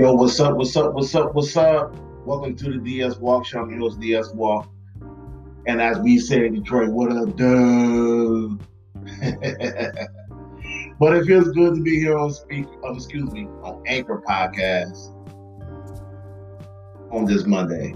Yo, 0.00 0.14
what's 0.14 0.40
up? 0.40 0.56
What's 0.56 0.74
up? 0.78 0.94
What's 0.94 1.14
up? 1.14 1.34
What's 1.34 1.54
up? 1.58 1.94
Welcome 2.24 2.56
to 2.56 2.72
the 2.72 2.78
DS 2.78 3.18
Walk 3.18 3.44
Show. 3.44 3.60
I'm 3.60 3.68
your 3.68 3.80
host, 3.80 4.00
DS 4.00 4.32
Walk. 4.32 4.72
And 5.66 5.78
as 5.78 5.98
we 5.98 6.18
say 6.18 6.46
in 6.46 6.54
Detroit, 6.54 6.88
what 6.88 7.12
up, 7.12 7.36
dude? 7.36 8.58
but 10.98 11.14
it 11.14 11.26
feels 11.26 11.50
good 11.50 11.74
to 11.74 11.82
be 11.82 12.00
here 12.00 12.16
on 12.16 12.32
Speak, 12.32 12.64
um, 12.82 12.96
excuse 12.96 13.30
me, 13.30 13.44
on 13.62 13.82
Anchor 13.86 14.22
Podcast 14.26 15.14
on 17.12 17.26
this 17.26 17.44
Monday. 17.44 17.94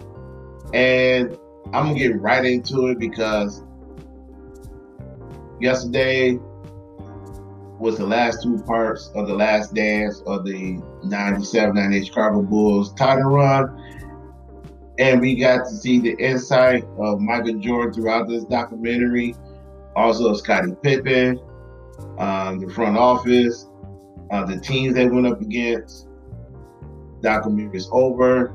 And 0.74 1.38
I'm 1.72 1.86
gonna 1.86 1.98
get 1.98 2.20
right 2.20 2.44
into 2.44 2.88
it 2.88 2.98
because 2.98 3.64
yesterday 5.58 6.38
was 7.84 7.98
the 7.98 8.06
last 8.06 8.42
two 8.42 8.56
parts 8.62 9.10
of 9.14 9.28
the 9.28 9.34
last 9.34 9.74
dance 9.74 10.22
of 10.26 10.42
the 10.46 10.80
97 11.02 11.74
98 11.74 12.06
Chicago 12.06 12.40
Bulls 12.40 12.94
title 12.94 13.24
run. 13.24 13.78
And 14.98 15.20
we 15.20 15.34
got 15.34 15.66
to 15.66 15.70
see 15.70 15.98
the 15.98 16.16
insight 16.18 16.84
of 16.98 17.20
Michael 17.20 17.58
Jordan 17.58 17.92
throughout 17.92 18.26
this 18.26 18.44
documentary. 18.44 19.34
Also, 19.96 20.32
Scottie 20.32 20.72
Pippen, 20.82 21.38
um, 22.16 22.58
the 22.58 22.72
front 22.72 22.96
office, 22.96 23.68
uh, 24.30 24.46
the 24.46 24.58
teams 24.58 24.94
they 24.94 25.06
went 25.06 25.26
up 25.26 25.42
against. 25.42 26.08
Documentary 27.20 27.76
is 27.76 27.90
over. 27.92 28.54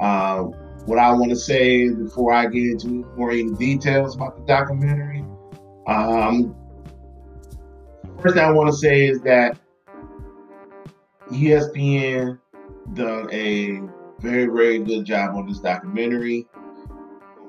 Uh, 0.00 0.44
what 0.86 0.98
I 0.98 1.12
want 1.12 1.28
to 1.28 1.36
say 1.36 1.90
before 1.90 2.32
I 2.32 2.46
get 2.46 2.62
into 2.62 3.06
more 3.18 3.32
in 3.32 3.54
details 3.56 4.16
about 4.16 4.38
the 4.38 4.44
documentary, 4.46 5.26
um, 5.86 6.56
first 8.22 8.36
thing 8.36 8.44
I 8.44 8.52
want 8.52 8.70
to 8.70 8.76
say 8.76 9.08
is 9.08 9.20
that 9.22 9.58
ESPN 11.30 12.38
done 12.94 13.28
a 13.32 13.80
very, 14.20 14.46
very 14.46 14.78
good 14.78 15.04
job 15.04 15.34
on 15.34 15.48
this 15.48 15.58
documentary. 15.58 16.46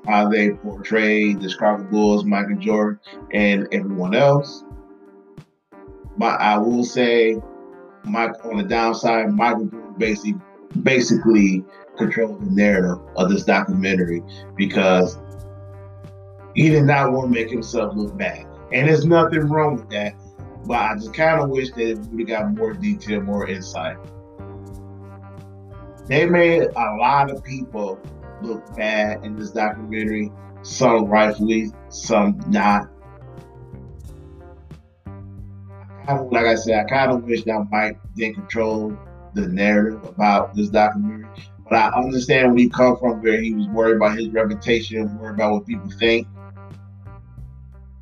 How 0.06 0.28
they 0.28 0.50
portray 0.50 1.32
the 1.32 1.48
Chicago 1.48 1.84
Bulls, 1.84 2.24
Michael 2.24 2.56
Jordan, 2.56 2.98
and 3.32 3.68
everyone 3.72 4.14
else. 4.14 4.64
But 6.18 6.40
I 6.40 6.58
will 6.58 6.84
say, 6.84 7.40
Mike 8.04 8.44
on 8.44 8.58
the 8.58 8.64
downside, 8.64 9.32
Michael 9.32 9.66
basically 9.96 10.34
basically 10.82 11.64
controlled 11.96 12.44
the 12.44 12.50
narrative 12.50 12.98
of 13.16 13.30
this 13.30 13.44
documentary 13.44 14.22
because 14.56 15.18
he 16.54 16.68
did 16.68 16.82
not 16.82 17.12
want 17.12 17.32
to 17.32 17.40
make 17.40 17.48
himself 17.48 17.94
look 17.96 18.16
bad. 18.18 18.44
And 18.72 18.88
there's 18.88 19.06
nothing 19.06 19.48
wrong 19.48 19.76
with 19.76 19.88
that. 19.90 20.14
But 20.66 20.80
I 20.80 20.94
just 20.94 21.12
kind 21.12 21.40
of 21.40 21.50
wish 21.50 21.70
that 21.72 21.98
we 22.10 22.24
would 22.24 22.30
have 22.30 22.42
got 22.44 22.54
more 22.54 22.72
detail, 22.72 23.20
more 23.20 23.46
insight. 23.46 23.96
They 26.06 26.26
made 26.26 26.62
a 26.62 26.96
lot 26.96 27.30
of 27.30 27.42
people 27.44 27.98
look 28.42 28.74
bad 28.76 29.24
in 29.24 29.36
this 29.36 29.50
documentary, 29.50 30.30
some 30.62 31.06
rightfully, 31.06 31.70
some 31.88 32.40
not. 32.48 32.88
Kind 36.06 36.20
of, 36.20 36.32
like 36.32 36.46
I 36.46 36.54
said, 36.54 36.84
I 36.84 36.88
kind 36.88 37.10
of 37.10 37.24
wish 37.24 37.44
that 37.44 37.66
Mike 37.70 37.98
didn't 38.14 38.34
control 38.34 38.96
the 39.34 39.48
narrative 39.48 40.04
about 40.04 40.54
this 40.54 40.68
documentary. 40.68 41.28
But 41.68 41.76
I 41.76 41.88
understand 41.98 42.52
where 42.52 42.58
he 42.58 42.68
come 42.68 42.96
from, 42.98 43.22
where 43.22 43.40
he 43.40 43.54
was 43.54 43.66
worried 43.68 43.96
about 43.96 44.18
his 44.18 44.28
reputation, 44.28 45.18
worried 45.18 45.34
about 45.34 45.52
what 45.52 45.66
people 45.66 45.90
think. 45.98 46.28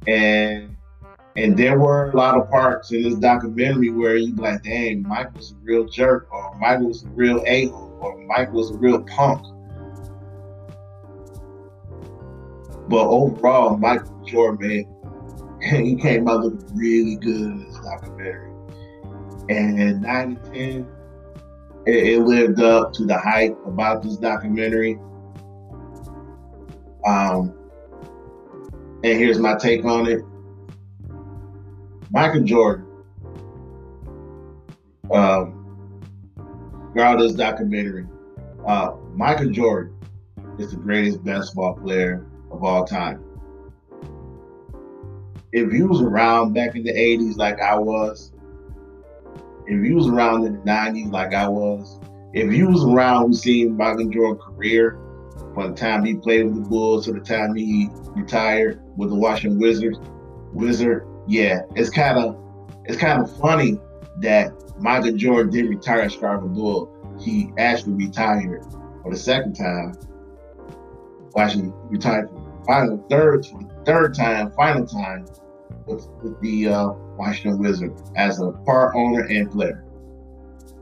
And 0.09 0.72
and 1.37 1.57
there 1.57 1.79
were 1.79 2.11
a 2.11 2.17
lot 2.17 2.37
of 2.37 2.51
parts 2.51 2.93
in 2.93 3.03
this 3.03 3.15
documentary 3.15 3.91
where 3.91 4.17
you 4.17 4.35
like, 4.35 4.63
dang, 4.63 5.03
Mike 5.03 5.35
was 5.35 5.53
a 5.53 5.55
real 5.63 5.87
jerk, 5.87 6.29
or 6.31 6.55
Mike 6.59 6.81
was 6.81 7.05
a 7.05 7.09
real 7.09 7.43
a-hole, 7.47 7.99
or 8.01 8.19
Mike 8.27 8.53
was 8.53 8.71
a 8.71 8.75
real 8.75 9.03
punk. 9.03 9.47
But 12.89 13.07
overall, 13.07 13.77
Mike 13.79 14.03
Jordan, 14.27 14.87
man, 15.61 15.85
he 15.85 15.97
came 15.97 16.29
out 16.29 16.45
looking 16.45 16.77
really 16.77 17.17
good 17.17 17.41
in 17.41 17.65
this 17.65 17.79
documentary. 17.79 18.51
And 19.49 20.03
90 20.03 20.85
it, 21.87 22.07
it 22.07 22.21
lived 22.21 22.61
up 22.61 22.93
to 22.95 23.07
the 23.07 23.19
hype 23.19 23.59
about 23.67 24.03
this 24.03 24.17
documentary. 24.17 24.99
Um, 27.05 27.55
and 29.03 29.19
here's 29.19 29.39
my 29.39 29.57
take 29.57 29.85
on 29.85 30.07
it. 30.07 30.23
Michael 32.13 32.43
Jordan, 32.43 32.87
um, 35.11 36.11
throughout 36.93 37.19
this 37.19 37.33
documentary, 37.33 38.07
uh, 38.67 38.93
Michael 39.15 39.49
Jordan 39.49 39.97
is 40.59 40.73
the 40.73 40.77
greatest 40.77 41.25
basketball 41.25 41.75
player 41.75 42.27
of 42.51 42.63
all 42.63 42.85
time. 42.85 43.25
If 45.53 45.73
he 45.73 45.83
was 45.83 46.03
around 46.03 46.53
back 46.53 46.77
in 46.77 46.85
the 46.85 46.93
80s 46.93 47.39
like 47.39 47.63
I 47.63 47.77
was, 47.77 48.31
if 49.67 49.83
you 49.83 49.97
was 49.97 50.09
around 50.09 50.45
in 50.45 50.53
the 50.53 50.59
90s 50.59 51.11
like 51.11 51.33
I 51.33 51.49
was, 51.49 51.99
if 52.35 52.53
you 52.53 52.69
was 52.69 52.85
around 52.85 53.27
who 53.27 53.33
seen 53.33 53.75
Michael 53.75 54.11
Jordan's 54.11 54.45
career 54.45 54.99
from 55.55 55.71
the 55.71 55.77
time 55.81 56.05
he 56.05 56.15
played 56.15 56.45
with 56.45 56.57
the 56.57 56.69
Bulls 56.69 57.07
to 57.07 57.13
the 57.13 57.21
time 57.21 57.55
he 57.55 57.89
retired 58.15 58.83
with 58.99 59.09
the 59.09 59.17
Washington 59.17 59.59
Wizards, 59.59 59.99
Wizard, 60.53 61.07
yeah, 61.27 61.63
it's 61.75 61.91
kind 61.91 62.19
of 62.19 62.37
it's 62.85 62.99
kind 62.99 63.23
of 63.23 63.37
funny 63.39 63.79
that 64.19 64.53
Michael 64.79 65.13
Jordan 65.13 65.53
didn't 65.53 65.71
retire 65.71 66.01
as 66.03 66.13
Chicago 66.13 66.49
Bull. 66.49 66.91
He 67.21 67.53
actually 67.59 67.93
retired 67.95 68.65
for 69.03 69.13
the 69.13 69.19
second 69.19 69.55
time. 69.55 69.95
Well, 71.35 71.45
actually 71.45 71.73
retired 71.89 72.29
for 72.29 72.35
the 72.35 72.65
final 72.67 73.07
third 73.09 73.47
third 73.85 74.15
time, 74.15 74.53
final 74.53 74.87
time 74.87 75.27
with, 75.87 76.09
with 76.23 76.41
the 76.41 76.69
uh, 76.69 76.89
Washington 77.17 77.59
Wizards 77.61 78.03
as 78.17 78.41
a 78.41 78.51
part 78.51 78.95
owner 78.95 79.25
and 79.25 79.51
player. 79.51 79.85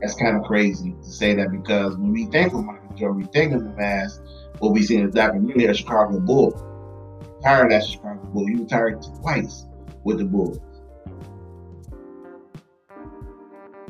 That's 0.01 0.15
kind 0.15 0.35
of 0.35 0.43
crazy 0.43 0.95
to 1.03 1.09
say 1.09 1.35
that 1.35 1.51
because 1.51 1.95
when 1.95 2.11
we 2.11 2.25
think 2.25 2.53
of 2.53 2.65
Michael 2.65 2.95
Jordan, 2.95 3.21
we 3.21 3.27
think 3.27 3.53
of 3.53 3.61
him 3.61 3.79
as 3.79 4.19
what 4.59 4.73
we 4.73 4.81
see 4.81 4.95
in 4.95 5.05
the 5.05 5.11
documentary, 5.11 5.65
a 5.65 5.73
Chicago 5.73 6.19
Bull. 6.19 6.51
Retired 7.37 7.71
as 7.71 7.89
Chicago 7.89 8.19
Bull. 8.33 8.47
He 8.47 8.55
retired 8.55 9.03
twice 9.21 9.65
with 10.03 10.17
the 10.17 10.25
Bulls. 10.25 10.59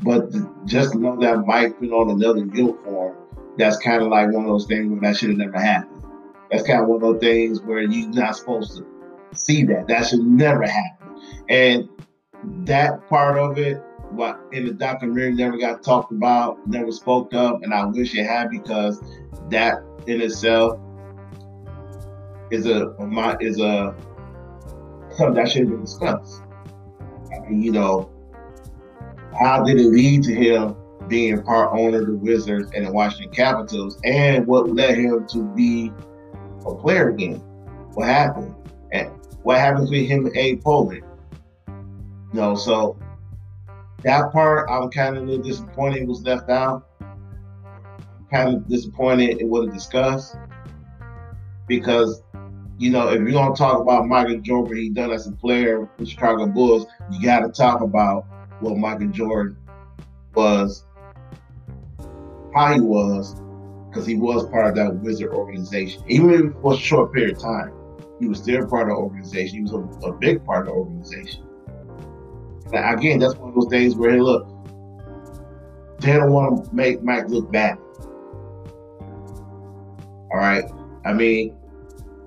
But 0.02 0.32
just 0.66 0.94
know 0.94 1.16
that 1.20 1.46
Mike 1.46 1.78
put 1.78 1.90
on 1.90 2.10
another 2.10 2.44
uniform, 2.44 3.16
that's 3.56 3.76
kind 3.78 4.02
of 4.02 4.08
like 4.08 4.32
one 4.32 4.44
of 4.44 4.48
those 4.48 4.66
things 4.66 4.90
where 4.90 5.00
that 5.00 5.16
should 5.16 5.30
have 5.30 5.38
never 5.38 5.58
happened. 5.58 6.02
That's 6.50 6.64
kind 6.64 6.82
of 6.82 6.88
one 6.88 6.96
of 6.96 7.02
those 7.02 7.20
things 7.20 7.62
where 7.62 7.82
you're 7.82 8.10
not 8.10 8.36
supposed 8.36 8.78
to 8.78 8.86
see 9.32 9.64
that. 9.64 9.86
That 9.88 10.06
should 10.06 10.26
never 10.26 10.66
happen. 10.66 11.20
And 11.48 11.88
that 12.66 13.08
part 13.08 13.38
of 13.38 13.58
it, 13.58 13.80
what 14.10 14.40
in 14.52 14.66
the 14.66 14.72
documentary 14.72 15.32
never 15.32 15.56
got 15.56 15.82
talked 15.82 16.12
about, 16.12 16.66
never 16.66 16.92
spoke 16.92 17.32
up, 17.32 17.62
and 17.62 17.72
I 17.72 17.86
wish 17.86 18.14
it 18.14 18.24
had 18.24 18.50
because 18.50 19.00
that 19.50 19.78
in 20.06 20.20
itself 20.20 20.78
is 22.50 22.66
a 22.66 22.94
is 23.40 23.60
a 23.60 23.94
something 25.16 25.34
that 25.34 25.50
should 25.50 25.62
have 25.62 25.70
been 25.70 25.84
discussed. 25.84 26.42
I 27.32 27.48
mean, 27.48 27.62
you 27.62 27.72
know, 27.72 28.10
how 29.38 29.62
did 29.62 29.80
it 29.80 29.86
lead 29.86 30.22
to 30.24 30.34
him 30.34 30.76
being 31.08 31.42
part 31.42 31.78
owner 31.78 32.00
of 32.00 32.06
the 32.06 32.16
Wizards 32.16 32.70
and 32.74 32.86
the 32.86 32.92
Washington 32.92 33.32
Capitals, 33.32 33.98
and 34.04 34.46
what 34.46 34.70
led 34.70 34.96
him 34.96 35.26
to 35.28 35.42
be 35.54 35.92
a 36.66 36.74
player 36.74 37.10
again? 37.10 37.36
What 37.94 38.08
happened? 38.08 38.54
And 38.92 39.10
what 39.42 39.58
happened 39.58 39.88
with 39.90 40.06
him 40.06 40.26
and 40.26 40.36
Abe 40.36 40.62
Pollin? 40.62 41.02
You 41.68 42.40
know, 42.40 42.54
so 42.54 42.98
that 44.02 44.32
part 44.32 44.68
I'm 44.70 44.90
kind 44.90 45.16
of 45.16 45.24
a 45.24 45.26
little 45.26 45.42
disappointed 45.42 46.08
was 46.08 46.22
left 46.22 46.48
out. 46.50 46.88
Kind 48.30 48.54
of 48.54 48.68
disappointed 48.68 49.40
it 49.40 49.46
wasn't 49.46 49.74
discussed 49.74 50.36
because 51.68 52.22
you 52.82 52.90
know, 52.90 53.10
if 53.10 53.20
you're 53.20 53.30
gonna 53.30 53.54
talk 53.54 53.80
about 53.80 54.08
Michael 54.08 54.40
Jordan, 54.40 54.76
he 54.76 54.90
done 54.90 55.12
as 55.12 55.28
a 55.28 55.30
player 55.30 55.88
with 55.98 56.08
Chicago 56.08 56.46
Bulls, 56.46 56.84
you 57.12 57.22
got 57.22 57.40
to 57.40 57.48
talk 57.48 57.80
about 57.80 58.26
what 58.58 58.76
Michael 58.76 59.06
Jordan 59.06 59.56
was, 60.34 60.84
how 62.52 62.74
he 62.74 62.80
was, 62.80 63.36
because 63.88 64.04
he 64.04 64.16
was 64.16 64.48
part 64.48 64.66
of 64.66 64.74
that 64.74 64.96
Wizard 64.96 65.30
organization. 65.30 66.02
Even 66.08 66.52
for 66.60 66.74
a 66.74 66.76
short 66.76 67.12
period 67.12 67.36
of 67.36 67.42
time, 67.42 67.72
he 68.18 68.26
was 68.26 68.40
still 68.40 68.66
part 68.66 68.90
of 68.90 68.96
the 68.96 69.00
organization. 69.00 69.58
He 69.58 69.62
was 69.62 69.74
a, 69.74 70.08
a 70.08 70.12
big 70.14 70.44
part 70.44 70.66
of 70.66 70.66
the 70.66 70.72
organization. 70.72 71.44
Now, 72.72 72.94
again, 72.94 73.20
that's 73.20 73.36
one 73.36 73.50
of 73.50 73.54
those 73.54 73.68
things 73.70 73.94
where, 73.94 74.10
hey, 74.10 74.20
look, 74.20 74.48
they 76.00 76.14
don't 76.14 76.32
want 76.32 76.64
to 76.64 76.74
make 76.74 77.00
Mike 77.00 77.28
look 77.28 77.52
bad. 77.52 77.78
All 80.32 80.38
right. 80.38 80.64
I 81.04 81.12
mean, 81.12 81.56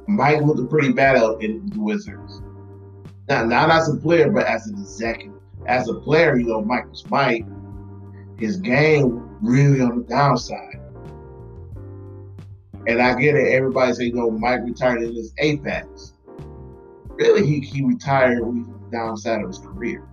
Mike 0.07 0.41
looked 0.41 0.69
pretty 0.69 0.91
bad 0.91 1.17
out 1.17 1.43
in 1.43 1.65
the 1.67 1.79
Wizards. 1.79 2.41
Not 3.27 3.47
not 3.47 3.71
as 3.71 3.89
a 3.89 3.95
player, 3.95 4.29
but 4.29 4.45
as 4.45 4.67
an 4.67 4.75
executive. 4.75 5.33
As 5.65 5.89
a 5.89 5.95
player, 5.95 6.37
you 6.37 6.47
know, 6.47 6.61
Mike 6.61 6.89
was 6.89 7.09
Mike. 7.09 7.45
His 8.37 8.57
game 8.57 9.37
really 9.41 9.81
on 9.81 9.99
the 9.99 10.03
downside. 10.03 10.79
And 12.87 13.01
I 13.01 13.19
get 13.19 13.35
it. 13.35 13.53
Everybody 13.53 13.93
say, 13.93 14.05
you 14.05 14.13
know, 14.13 14.29
Mike 14.29 14.61
retired 14.63 15.01
in 15.01 15.15
his 15.15 15.33
apex. 15.39 16.13
Really, 17.09 17.47
he, 17.47 17.59
he 17.61 17.83
retired 17.83 18.41
on 18.41 18.63
the 18.63 18.97
downside 18.97 19.41
of 19.41 19.47
his 19.47 19.59
career. 19.59 20.07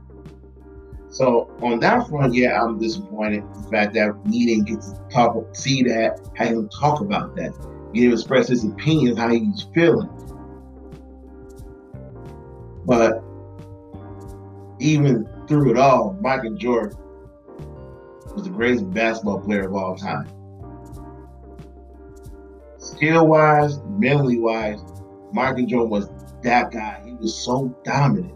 So 1.10 1.54
on 1.60 1.80
that 1.80 2.08
front, 2.08 2.32
yeah, 2.32 2.62
I'm 2.62 2.78
disappointed. 2.78 3.44
The 3.54 3.68
fact 3.70 3.92
that 3.94 4.18
we 4.24 4.46
didn't 4.46 4.68
get 4.68 4.80
to 4.80 4.98
talk, 5.12 5.54
see 5.54 5.82
that, 5.82 6.18
have 6.36 6.48
him 6.48 6.70
talk 6.70 7.02
about 7.02 7.36
that, 7.36 7.52
get 7.92 8.08
to 8.08 8.12
express 8.12 8.48
his 8.48 8.64
opinions 8.64 9.18
how 9.18 9.28
he's 9.28 9.66
feeling. 9.74 10.08
But 12.84 13.22
even 14.80 15.28
through 15.46 15.70
it 15.70 15.76
all, 15.76 16.16
Michael 16.20 16.54
Jordan 16.54 16.98
was 18.34 18.44
the 18.44 18.50
greatest 18.50 18.90
basketball 18.90 19.40
player 19.40 19.68
of 19.68 19.74
all 19.74 19.96
time. 19.96 20.28
Skill 22.78 23.26
wise, 23.26 23.78
mentally 23.86 24.38
wise, 24.38 24.80
Michael 25.32 25.66
Jordan 25.66 25.90
was 25.90 26.08
that 26.42 26.72
guy. 26.72 27.02
He 27.04 27.14
was 27.14 27.34
so 27.34 27.76
dominant 27.84 28.34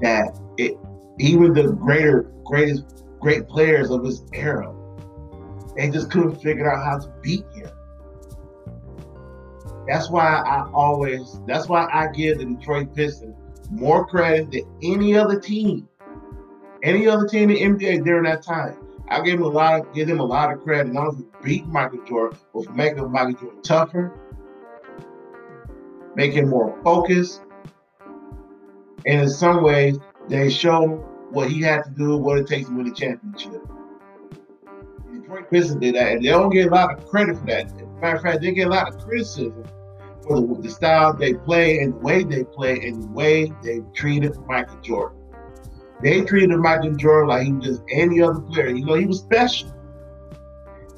that 0.00 0.38
it 0.56 0.78
even 1.18 1.52
the 1.52 1.72
greater, 1.72 2.32
greatest, 2.44 3.04
great 3.20 3.48
players 3.48 3.90
of 3.90 4.04
his 4.04 4.22
era, 4.32 4.72
they 5.76 5.90
just 5.90 6.10
couldn't 6.10 6.40
figure 6.40 6.70
out 6.70 6.84
how 6.84 6.98
to 6.98 7.12
beat 7.22 7.44
him. 7.54 7.57
That's 9.88 10.10
why 10.10 10.42
I 10.46 10.70
always, 10.74 11.40
that's 11.46 11.66
why 11.66 11.88
I 11.90 12.08
give 12.08 12.38
the 12.38 12.44
Detroit 12.44 12.94
Pistons 12.94 13.34
more 13.70 14.06
credit 14.06 14.50
than 14.50 14.62
any 14.82 15.16
other 15.16 15.40
team. 15.40 15.88
Any 16.82 17.08
other 17.08 17.26
team 17.26 17.50
in 17.50 17.78
the 17.78 17.86
NBA 17.86 18.04
during 18.04 18.24
that 18.24 18.42
time. 18.42 18.76
I 19.08 19.22
give 19.22 19.38
them 19.38 19.46
a 19.46 19.48
lot 19.48 19.80
of 19.80 19.94
give 19.94 20.06
them 20.06 20.20
a 20.20 20.24
lot 20.24 20.52
of 20.52 20.62
credit, 20.62 20.92
not 20.92 21.08
only 21.08 21.24
for 21.32 21.42
beating 21.42 21.72
Michael 21.72 22.04
Jordan, 22.04 22.38
but 22.52 22.66
for 22.66 22.72
making 22.72 23.10
Michael 23.10 23.32
Jordan 23.32 23.62
tougher, 23.62 24.12
making 26.14 26.44
him 26.44 26.50
more 26.50 26.78
focused. 26.84 27.40
And 29.06 29.22
in 29.22 29.30
some 29.30 29.62
ways, 29.62 29.98
they 30.28 30.50
show 30.50 30.86
what 31.30 31.50
he 31.50 31.62
had 31.62 31.84
to 31.84 31.90
do, 31.92 32.18
what 32.18 32.38
it 32.38 32.46
takes 32.46 32.68
to 32.68 32.74
win 32.76 32.88
a 32.88 32.94
championship. 32.94 33.62
Detroit 35.10 35.50
Pistons 35.50 35.80
did 35.80 35.94
that, 35.94 36.12
and 36.12 36.22
they 36.22 36.28
don't 36.28 36.50
get 36.50 36.66
a 36.66 36.70
lot 36.70 36.92
of 36.92 37.06
credit 37.06 37.38
for 37.38 37.46
that. 37.46 37.74
matter 38.02 38.16
of 38.16 38.22
fact, 38.22 38.42
they 38.42 38.52
get 38.52 38.66
a 38.66 38.70
lot 38.70 38.88
of 38.88 38.98
criticism 39.02 39.64
for 40.28 40.40
the, 40.40 40.62
the 40.62 40.70
style 40.70 41.14
they 41.14 41.34
play 41.34 41.78
and 41.78 41.94
the 41.94 41.98
way 41.98 42.22
they 42.22 42.44
play 42.44 42.78
and 42.86 43.02
the 43.02 43.08
way 43.08 43.52
they 43.62 43.80
treated 43.94 44.36
Michael 44.46 44.80
Jordan. 44.80 45.18
They 46.02 46.20
treated 46.20 46.56
Michael 46.58 46.94
Jordan 46.94 47.28
like 47.28 47.46
he 47.46 47.52
was 47.52 47.66
just 47.66 47.82
any 47.90 48.22
other 48.22 48.40
player. 48.40 48.68
You 48.68 48.84
know, 48.84 48.94
he 48.94 49.06
was 49.06 49.18
special. 49.18 49.74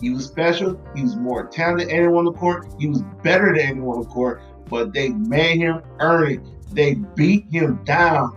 He 0.00 0.10
was 0.10 0.26
special. 0.26 0.80
He 0.94 1.02
was 1.02 1.16
more 1.16 1.46
talented 1.46 1.88
than 1.88 1.96
anyone 1.96 2.26
on 2.26 2.32
the 2.32 2.38
court. 2.38 2.66
He 2.78 2.88
was 2.88 3.02
better 3.22 3.54
than 3.54 3.60
anyone 3.60 3.98
on 3.98 4.02
the 4.02 4.08
court, 4.08 4.42
but 4.68 4.92
they 4.92 5.10
made 5.10 5.58
him 5.58 5.82
earn 6.00 6.32
it. 6.32 6.40
They 6.74 6.94
beat 7.14 7.46
him 7.50 7.82
down. 7.84 8.36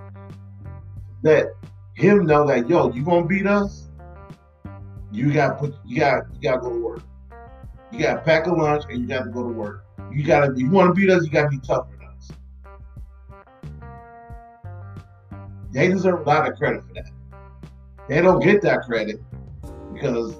Let 1.23 1.47
him 1.95 2.25
know 2.25 2.47
that 2.47 2.69
yo, 2.69 2.91
you 2.91 3.03
gonna 3.03 3.25
beat 3.25 3.47
us? 3.47 3.89
You 5.11 5.31
gotta 5.31 5.55
put 5.55 5.75
you 5.85 5.99
got 5.99 6.23
you 6.33 6.41
gotta 6.41 6.61
go 6.61 6.69
to 6.69 6.79
work. 6.79 7.01
You 7.91 7.99
gotta 7.99 8.21
pack 8.21 8.47
a 8.47 8.51
lunch 8.51 8.83
and 8.89 9.01
you 9.01 9.07
gotta 9.07 9.29
go 9.29 9.43
to 9.43 9.49
work. 9.49 9.85
You 10.13 10.23
gotta 10.23 10.53
you 10.55 10.69
wanna 10.69 10.93
beat 10.93 11.09
us, 11.09 11.23
you 11.23 11.31
gotta 11.31 11.49
be 11.49 11.59
tougher 11.59 11.89
than 11.97 12.07
us. 12.07 12.31
They 15.71 15.87
deserve 15.87 16.21
a 16.21 16.23
lot 16.23 16.49
of 16.49 16.57
credit 16.57 16.83
for 16.83 16.93
that. 16.93 17.09
They 18.07 18.21
don't 18.21 18.41
get 18.41 18.61
that 18.61 18.81
credit 18.83 19.19
because 19.93 20.35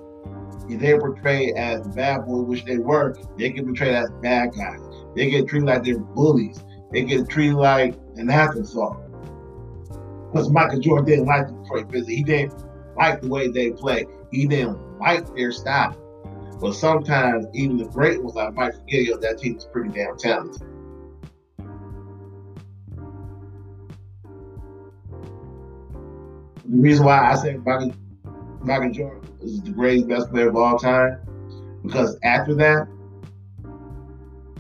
if 0.70 0.80
they 0.80 0.98
portrayed 0.98 1.56
as 1.56 1.88
bad 1.90 2.26
boys, 2.26 2.48
which 2.48 2.66
they 2.66 2.78
were. 2.78 3.18
They 3.38 3.50
get 3.50 3.66
portrayed 3.66 3.96
as 3.96 4.10
bad 4.22 4.54
guys. 4.56 4.80
They 5.16 5.30
get 5.30 5.48
treated 5.48 5.66
like 5.68 5.84
they're 5.84 6.00
bullies. 6.00 6.64
They 6.92 7.04
get 7.04 7.30
treated 7.30 7.56
like 7.56 7.96
an 8.16 8.30
afterthought 8.30 9.00
because 10.32 10.50
Michael 10.50 10.80
Jordan 10.80 11.06
didn't 11.06 11.26
like 11.26 11.48
the 11.48 11.54
Detroit 11.54 11.92
Pistons. 11.92 12.08
He 12.08 12.24
didn't 12.24 12.64
like 12.98 13.22
the 13.22 13.28
way 13.28 13.50
they 13.50 13.72
play. 13.72 14.06
He 14.32 14.48
didn't 14.48 14.80
like 15.00 15.34
their 15.36 15.52
style. 15.52 15.96
But 16.64 16.76
sometimes 16.76 17.46
even 17.54 17.76
the 17.76 17.90
great 17.90 18.24
ones 18.24 18.36
like 18.36 18.54
Mike 18.54 18.74
forget 18.74 19.20
that 19.20 19.38
team 19.38 19.58
is 19.58 19.66
pretty 19.66 19.90
damn 19.90 20.16
talented. 20.16 20.62
The 26.64 26.78
reason 26.80 27.06
why 27.06 27.32
I 27.32 27.36
say 27.36 27.58
Michael, 27.58 27.94
Michael 28.62 28.92
Jordan 28.92 29.30
is 29.42 29.62
the 29.62 29.72
greatest 29.72 30.08
best 30.08 30.30
player 30.30 30.48
of 30.48 30.56
all 30.56 30.80
time, 30.80 31.20
because 31.84 32.18
after 32.24 32.56
that, 32.56 32.88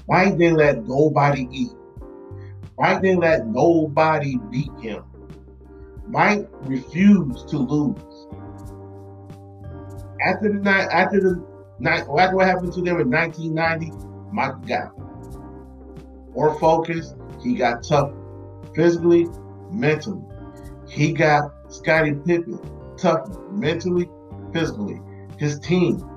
Mike 0.09 0.37
didn't 0.37 0.57
let 0.57 0.85
nobody 0.85 1.47
eat. 1.53 1.71
Mike 2.77 3.01
didn't 3.01 3.21
let 3.21 3.47
nobody 3.47 4.37
beat 4.51 4.73
him. 4.81 5.05
Mike 6.09 6.49
refused 6.63 7.47
to 7.47 7.59
lose. 7.59 8.27
After 10.21 10.51
the 10.51 10.59
night, 10.59 10.89
after 10.91 11.21
the 11.21 11.52
after 11.87 12.35
what 12.35 12.47
happened 12.47 12.73
to 12.73 12.81
them 12.81 12.99
in 12.99 13.09
1990, 13.09 13.91
Mike 14.31 14.65
got 14.67 14.97
more 16.35 16.57
focused. 16.59 17.15
He 17.41 17.55
got 17.55 17.83
tough 17.83 18.11
physically, 18.75 19.27
mentally. 19.71 20.23
He 20.89 21.11
got 21.11 21.51
Scottie 21.69 22.13
Pippen 22.13 22.59
tough 22.97 23.27
mentally, 23.51 24.09
physically. 24.53 25.01
His 25.37 25.59
team, 25.59 26.09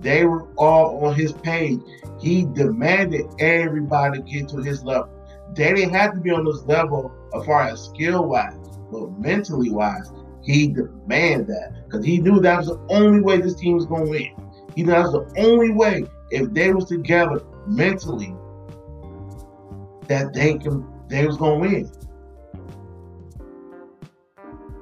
they 0.00 0.24
were 0.24 0.48
all 0.56 1.04
on 1.04 1.14
his 1.14 1.32
page. 1.32 1.80
He 2.20 2.44
demanded 2.44 3.26
everybody 3.38 4.20
get 4.22 4.48
to 4.48 4.58
his 4.58 4.82
level. 4.82 5.10
They 5.54 5.72
didn't 5.72 5.94
have 5.94 6.14
to 6.14 6.20
be 6.20 6.30
on 6.30 6.44
this 6.44 6.62
level 6.64 7.12
as 7.34 7.44
far 7.44 7.62
as 7.62 7.84
skill 7.84 8.26
wise 8.26 8.62
but 8.92 9.18
mentally 9.18 9.70
wise, 9.70 10.12
he 10.42 10.68
demanded 10.68 11.46
that 11.48 11.84
because 11.84 12.04
he 12.04 12.18
knew 12.18 12.40
that 12.40 12.58
was 12.58 12.66
the 12.66 12.78
only 12.90 13.20
way 13.22 13.40
this 13.40 13.54
team 13.54 13.74
was 13.74 13.86
going 13.86 14.04
to 14.04 14.10
win. 14.10 14.51
He 14.74 14.82
knew 14.82 14.92
that 14.92 15.02
was 15.02 15.12
the 15.12 15.40
only 15.40 15.72
way 15.72 16.04
if 16.30 16.52
they 16.52 16.72
was 16.72 16.86
together 16.86 17.42
mentally 17.66 18.34
that 20.08 20.32
they 20.32 20.58
can 20.58 20.86
they 21.08 21.26
was 21.26 21.36
to 21.36 21.54
win. 21.54 21.90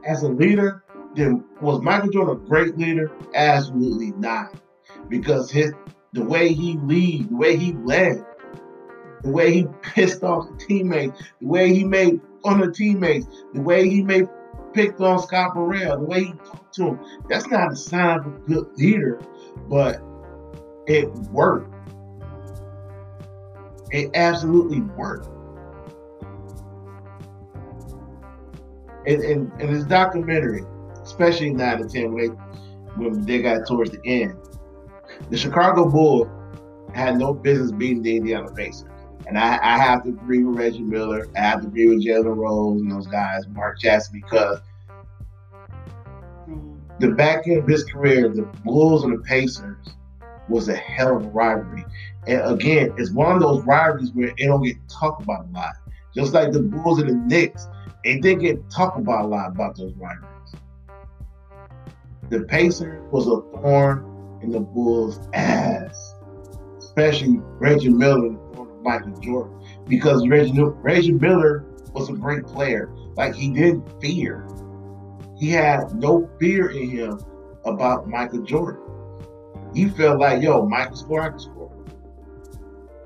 As 0.07 0.23
a 0.23 0.29
leader, 0.29 0.85
then 1.15 1.45
was 1.61 1.83
Michael 1.83 2.11
Jordan 2.11 2.37
a 2.37 2.49
great 2.49 2.79
leader? 2.79 3.11
Absolutely 3.35 4.13
not, 4.13 4.55
because 5.09 5.51
his 5.51 5.73
the 6.13 6.25
way 6.25 6.53
he 6.53 6.77
lead, 6.79 7.31
the 7.31 7.37
way 7.37 7.57
he 7.57 7.73
led, 7.73 8.25
the 9.23 9.31
way 9.31 9.53
he 9.53 9.67
pissed 9.83 10.23
off 10.23 10.49
the 10.49 10.57
teammates, 10.57 11.21
the 11.41 11.47
way 11.47 11.73
he 11.73 11.85
made 11.85 12.21
on 12.45 12.61
the 12.61 12.73
teammates, 12.73 13.27
the 13.53 13.61
way 13.61 13.89
he 13.89 14.03
made 14.03 14.29
picked 14.73 15.01
on 15.01 15.21
Scott 15.21 15.55
Burrell, 15.55 15.99
the 15.99 16.05
way 16.05 16.25
he 16.25 16.35
to 16.73 16.89
him. 16.89 17.01
That's 17.29 17.49
not 17.49 17.73
a 17.73 17.77
sign 17.77 18.19
of 18.19 18.27
a 18.27 18.31
good 18.31 18.67
leader, 18.77 19.21
but 19.69 20.03
it 20.87 21.13
worked. 21.31 21.75
It 23.91 24.11
absolutely 24.15 24.81
worked. 24.81 25.29
And 29.07 29.23
in, 29.25 29.53
in 29.59 29.69
his 29.69 29.85
documentary, 29.85 30.63
especially 31.03 31.51
9 31.51 31.79
to 31.79 31.89
10, 31.89 32.13
when 32.13 32.23
they, 32.23 32.35
when 32.97 33.25
they 33.25 33.43
got 33.43 33.67
towards 33.67 33.91
the 33.91 34.01
end, 34.05 34.37
the 35.31 35.37
Chicago 35.37 35.89
Bulls 35.89 36.29
had 36.95 37.19
no 37.19 37.33
business 37.33 37.73
beating 37.73 38.03
the 38.03 38.17
Indiana 38.17 38.53
Pacers. 38.53 38.89
And 39.27 39.39
I, 39.39 39.59
I 39.63 39.79
have 39.79 40.03
to 40.05 40.11
agree 40.11 40.43
with 40.45 40.59
Reggie 40.59 40.83
Miller. 40.83 41.29
I 41.37 41.41
have 41.41 41.63
to 41.63 41.69
agree 41.69 41.89
with 41.89 42.05
Jalen 42.05 42.37
Rose 42.37 42.81
and 42.81 42.91
those 42.91 43.07
guys, 43.07 43.47
Mark 43.49 43.79
Jackson, 43.81 44.21
because 44.21 44.61
the 47.01 47.13
back 47.13 47.47
end 47.47 47.59
of 47.59 47.67
his 47.67 47.85
career, 47.85 48.29
the 48.29 48.43
Bulls 48.65 49.05
and 49.05 49.13
the 49.13 49.23
Pacers 49.23 49.89
was 50.49 50.69
a 50.69 50.77
hell 50.77 51.17
of 51.17 51.25
a 51.25 51.29
rivalry. 51.29 51.85
And 52.27 52.43
again, 52.43 52.93
it's 52.99 53.11
one 53.11 53.35
of 53.35 53.41
those 53.41 53.65
rivalries 53.65 54.13
where 54.13 54.29
it 54.29 54.37
don't 54.39 54.63
get 54.63 54.77
talked 54.89 55.23
about 55.23 55.47
a 55.47 55.49
lot. 55.51 55.75
Just 56.15 56.35
like 56.35 56.53
the 56.53 56.61
Bulls 56.61 57.01
and 57.01 57.09
the 57.09 57.15
Knicks, 57.15 57.69
it 58.05 58.21
didn't 58.21 58.43
get 58.43 58.71
talked 58.71 58.99
about 58.99 59.25
a 59.25 59.29
lot 59.29 59.51
about 59.51 59.77
those 59.77 59.95
rivalries. 59.95 60.55
The 62.29 62.43
Pacers 62.43 63.03
was 63.11 63.27
a 63.27 63.41
thorn 63.57 64.39
in 64.43 64.51
the 64.51 64.61
Bulls' 64.61 65.21
ass, 65.33 66.15
especially 66.79 67.41
Reggie 67.59 67.89
Miller 67.89 68.27
and 68.27 68.83
Michael 68.83 69.19
Jordan 69.21 69.65
because 69.89 70.27
Reggie, 70.29 70.53
Reggie 70.57 71.13
Miller 71.13 71.65
was 71.93 72.09
a 72.09 72.13
great 72.13 72.47
player. 72.47 72.91
Like 73.17 73.35
he 73.35 73.51
didn't 73.51 74.01
fear. 74.01 74.47
He 75.41 75.51
had 75.51 75.95
no 75.95 76.29
fear 76.39 76.69
in 76.69 76.91
him 76.91 77.19
about 77.65 78.07
Michael 78.09 78.43
Jordan. 78.43 78.83
He 79.75 79.89
felt 79.89 80.21
like, 80.21 80.43
yo, 80.43 80.67
Michael 80.67 80.97
score, 80.97 81.23
I 81.23 81.31
can 81.31 81.39
score. 81.39 81.73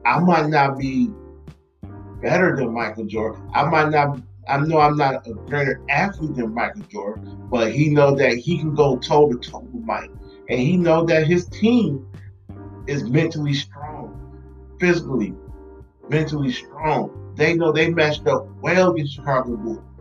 I 0.05 0.19
might 0.19 0.49
not 0.49 0.77
be 0.77 1.11
better 2.21 2.57
than 2.57 2.75
Michael 2.75 3.05
Jordan. 3.05 3.49
I 3.55 3.65
might 3.65 3.91
not. 3.91 4.21
I 4.49 4.59
know 4.59 4.79
I'm 4.79 4.97
not 4.97 5.27
a 5.27 5.33
greater 5.33 5.81
athlete 5.89 6.35
than 6.35 6.53
Michael 6.53 6.83
Jordan, 6.83 7.47
but 7.51 7.73
he 7.73 7.89
know 7.89 8.15
that 8.17 8.35
he 8.35 8.59
can 8.59 8.75
go 8.75 8.99
toe 8.99 9.33
to 9.33 9.39
toe 9.39 9.61
with 9.61 9.85
Mike. 9.85 10.11
and 10.51 10.61
he 10.61 10.77
know 10.77 11.05
that 11.07 11.27
his 11.27 11.47
team 11.47 12.07
is 12.87 13.05
mentally 13.05 13.55
strong, 13.55 14.13
physically, 14.79 15.33
mentally 16.11 16.53
strong. 16.53 17.33
They 17.37 17.55
know 17.55 17.73
they 17.73 17.91
matched 17.91 18.27
up 18.27 18.47
well 18.61 18.93
with 18.93 19.09
Chicago 19.09 19.57
Bulls. 19.57 19.94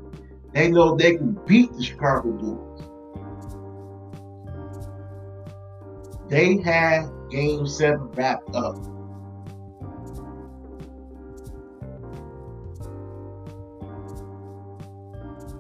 They 0.54 0.70
know 0.70 0.96
they 0.96 1.16
can 1.16 1.38
beat 1.48 1.74
the 1.74 1.84
Chicago 1.84 2.32
Bulls. 2.32 2.84
They 6.30 6.58
had 6.62 7.10
game 7.30 7.66
seven 7.66 8.12
wrapped 8.12 8.56
up. 8.56 8.76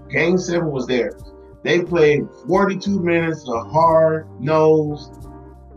Game 0.10 0.38
seven 0.38 0.72
was 0.72 0.86
theirs. 0.86 1.22
They 1.64 1.82
played 1.82 2.28
42 2.48 3.00
minutes 3.00 3.48
of 3.48 3.72
hard 3.72 4.28
nose 4.40 5.10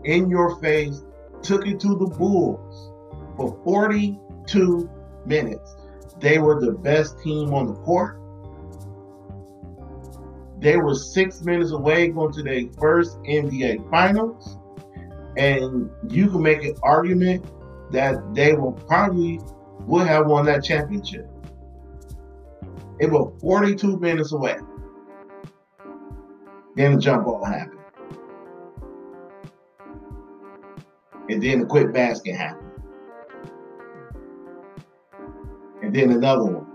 in 0.03 0.29
your 0.29 0.59
face, 0.59 1.03
took 1.41 1.65
it 1.65 1.79
to 1.79 1.95
the 1.95 2.05
Bulls 2.05 2.91
for 3.35 3.59
42 3.63 4.89
minutes. 5.25 5.75
They 6.19 6.37
were 6.37 6.59
the 6.59 6.73
best 6.73 7.19
team 7.23 7.53
on 7.53 7.67
the 7.67 7.75
court. 7.81 8.19
They 10.59 10.77
were 10.77 10.95
six 10.95 11.41
minutes 11.41 11.71
away 11.71 12.07
going 12.09 12.33
to 12.33 12.43
their 12.43 12.63
first 12.79 13.17
NBA 13.23 13.89
Finals. 13.89 14.57
And 15.37 15.89
you 16.09 16.29
can 16.29 16.41
make 16.41 16.63
an 16.63 16.75
argument 16.81 17.45
that 17.91 18.33
they 18.33 18.53
will 18.53 18.71
probably 18.71 19.39
would 19.81 20.07
have 20.07 20.25
won 20.25 20.45
that 20.45 20.63
championship. 20.63 21.29
It 22.99 23.11
was 23.11 23.33
42 23.39 23.99
minutes 23.99 24.31
away. 24.31 24.57
Then 26.75 26.95
the 26.95 26.99
jump 26.99 27.25
ball 27.25 27.45
happened. 27.45 27.79
And 31.29 31.43
then 31.43 31.59
the 31.59 31.65
quick 31.65 31.93
basket 31.93 32.35
happened. 32.35 32.71
And 35.83 35.93
then 35.93 36.11
another 36.11 36.45
one. 36.45 36.66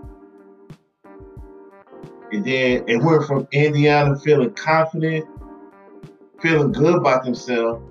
And 2.33 2.43
then 2.43 2.83
it 2.87 2.97
went 2.97 3.25
from 3.25 3.47
Indiana 3.51 4.17
feeling 4.17 4.55
confident, 4.55 5.23
feeling 6.41 6.71
good 6.71 6.95
about 6.95 7.23
themselves, 7.23 7.85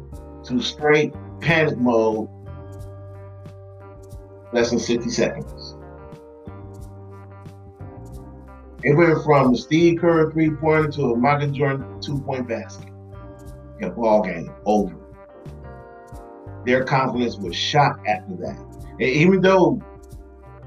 to 0.48 0.60
straight 0.60 1.14
panic 1.40 1.78
mode 1.78 2.28
less 4.52 4.70
than 4.70 4.80
60 4.80 5.10
seconds. 5.10 5.76
It 8.82 8.96
went 8.96 9.22
from 9.22 9.54
Steve 9.54 10.00
Kerr 10.00 10.32
three 10.32 10.50
pointer 10.50 10.90
to 10.90 11.12
a 11.12 11.16
Michael 11.16 11.52
Jordan 11.52 12.00
two 12.00 12.20
point 12.22 12.48
basket. 12.48 12.88
A 13.80 13.90
ball 13.90 14.24
game 14.24 14.52
over. 14.66 14.96
Their 16.66 16.82
confidence 16.82 17.36
was 17.36 17.54
shot 17.54 18.00
after 18.08 18.34
that. 18.38 18.58
And 18.98 19.02
even 19.02 19.40
though, 19.40 19.80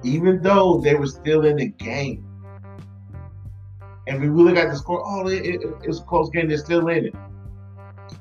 even 0.03 0.41
though 0.41 0.79
they 0.79 0.96
were 0.96 1.08
still 1.08 1.44
in 1.44 1.58
the 1.58 1.67
game, 1.67 2.25
and 4.07 4.21
we 4.21 4.27
really 4.27 4.53
got 4.53 4.69
the 4.69 4.75
score, 4.75 5.01
oh, 5.03 5.27
it, 5.27 5.45
it, 5.45 5.88
was 5.88 6.00
a 6.00 6.03
close 6.03 6.29
game, 6.29 6.47
they're 6.47 6.57
still 6.57 6.88
in 6.89 7.05
it. 7.05 7.15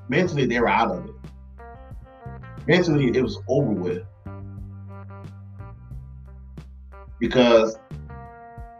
Mentally, 0.08 0.46
they 0.46 0.58
were 0.60 0.68
out 0.68 0.90
of 0.90 1.04
it. 1.04 1.14
Mentally, 2.66 3.16
it 3.16 3.22
was 3.22 3.38
over 3.48 3.70
with. 3.70 4.02
Because 7.18 7.76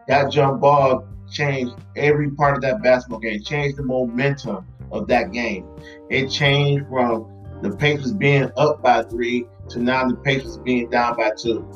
that 0.08 0.30
jump 0.30 0.60
ball 0.60 1.06
changed 1.30 1.74
every 1.96 2.30
part 2.30 2.56
of 2.56 2.62
that 2.62 2.82
basketball 2.82 3.20
game, 3.20 3.42
changed 3.42 3.76
the 3.76 3.82
momentum 3.82 4.66
of 4.90 5.06
that 5.08 5.32
game. 5.32 5.66
It 6.10 6.28
changed 6.28 6.86
from 6.88 7.30
the 7.62 7.76
Pacers 7.76 8.12
being 8.12 8.50
up 8.56 8.82
by 8.82 9.02
three 9.02 9.46
to 9.70 9.78
now 9.78 10.06
the 10.06 10.16
Pacers 10.16 10.58
being 10.58 10.90
down 10.90 11.16
by 11.16 11.32
two. 11.38 11.68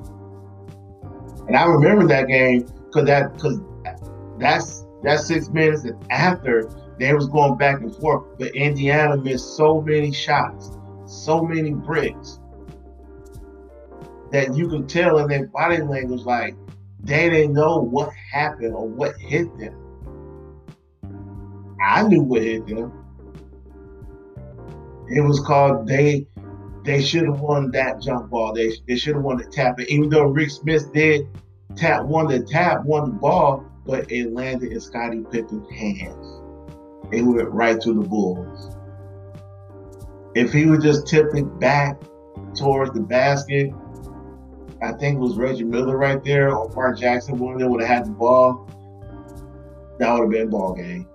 And 1.46 1.56
I 1.56 1.64
remember 1.64 2.06
that 2.08 2.28
game 2.28 2.66
because 2.86 3.06
that 3.06 3.34
because 3.34 3.60
that's 4.38 4.84
that 5.02 5.20
six 5.20 5.48
minutes 5.48 5.86
after 6.10 6.70
they 6.98 7.12
was 7.14 7.28
going 7.28 7.56
back 7.56 7.80
and 7.80 7.94
forth, 7.96 8.24
but 8.38 8.54
Indiana 8.54 9.16
missed 9.16 9.56
so 9.56 9.80
many 9.80 10.12
shots, 10.12 10.76
so 11.06 11.42
many 11.42 11.72
bricks 11.72 12.40
that 14.32 14.54
you 14.54 14.68
can 14.68 14.86
tell 14.86 15.18
in 15.18 15.28
their 15.28 15.46
body 15.46 15.78
language 15.78 16.22
like 16.22 16.54
they 17.00 17.30
didn't 17.30 17.54
know 17.54 17.78
what 17.78 18.10
happened 18.32 18.74
or 18.74 18.86
what 18.86 19.16
hit 19.16 19.46
them. 19.58 19.74
I 21.80 22.02
knew 22.02 22.22
what 22.22 22.42
hit 22.42 22.66
them. 22.66 22.92
It 25.08 25.20
was 25.20 25.40
called 25.40 25.86
they 25.86 26.26
they 26.84 27.02
should 27.02 27.24
have 27.24 27.40
won 27.40 27.70
that 27.70 28.00
jump 28.02 28.30
ball. 28.30 28.52
They 28.52 28.72
they 28.86 28.96
should 28.96 29.14
have 29.14 29.24
won 29.24 29.38
the 29.38 29.44
tap. 29.44 29.78
And 29.78 29.88
even 29.88 30.08
though 30.08 30.24
Rik 30.24 30.48
Smits 30.48 30.92
did 30.92 31.26
tap 31.76 32.04
won 32.04 32.26
the 32.26 32.40
tap, 32.40 32.84
won 32.84 33.10
the 33.10 33.16
ball, 33.16 33.64
but 33.88 34.12
it 34.12 34.34
landed 34.34 34.70
in 34.70 34.80
Scottie 34.80 35.24
Pippen's 35.32 35.68
hands. 35.70 36.42
It 37.10 37.22
went 37.22 37.48
right 37.48 37.80
to 37.80 37.94
the 37.94 38.06
Bulls. 38.06 38.76
If 40.34 40.52
he 40.52 40.66
would 40.66 40.82
just 40.82 41.06
tip 41.06 41.34
it 41.34 41.58
back 41.58 41.98
towards 42.54 42.92
the 42.92 43.00
basket, 43.00 43.72
I 44.82 44.92
think 44.92 45.16
it 45.16 45.18
was 45.18 45.38
Reggie 45.38 45.64
Miller 45.64 45.96
right 45.96 46.22
there 46.22 46.54
or 46.54 46.68
Mark 46.74 46.98
Jackson, 46.98 47.38
one 47.38 47.54
of 47.54 47.60
them 47.60 47.70
would 47.70 47.80
have 47.80 47.88
had 47.88 48.06
the 48.06 48.10
ball. 48.10 48.68
That 49.98 50.12
would 50.12 50.20
have 50.20 50.30
been 50.30 50.50
ball 50.50 50.74
game. 50.74 51.08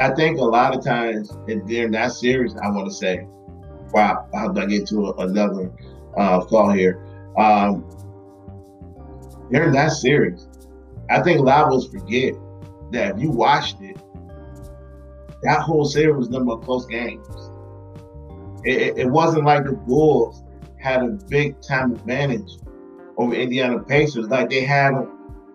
I 0.00 0.14
think 0.14 0.38
a 0.38 0.44
lot 0.44 0.74
of 0.74 0.84
times 0.84 1.30
and 1.48 1.66
during 1.66 1.90
that 1.92 2.12
series, 2.12 2.54
I 2.56 2.70
want 2.70 2.88
to 2.88 2.94
say, 2.94 3.26
wow, 3.92 4.28
how 4.32 4.48
do 4.48 4.60
I 4.60 4.66
get 4.66 4.86
to 4.88 5.12
another 5.18 5.72
uh, 6.16 6.42
thought 6.42 6.76
here? 6.76 7.11
Um, 7.36 7.84
during 9.50 9.72
that 9.72 9.92
series, 9.92 10.46
I 11.10 11.22
think 11.22 11.40
a 11.40 11.42
lot 11.42 11.66
of 11.66 11.74
us 11.74 11.88
forget 11.88 12.34
that 12.92 13.16
if 13.16 13.22
you 13.22 13.30
watched 13.30 13.80
it, 13.80 13.96
that 15.42 15.60
whole 15.60 15.84
series 15.84 16.16
was 16.16 16.30
number 16.30 16.52
of 16.52 16.62
close 16.62 16.86
games. 16.86 17.26
It, 18.64 18.96
it, 18.96 19.10
wasn't 19.10 19.44
like 19.44 19.64
the 19.64 19.72
Bulls 19.72 20.44
had 20.78 21.02
a 21.02 21.08
big 21.28 21.60
time 21.60 21.92
advantage 21.92 22.58
over 23.16 23.34
Indiana 23.34 23.80
Pacers 23.80 24.28
like 24.28 24.50
they 24.50 24.64
had 24.64 24.92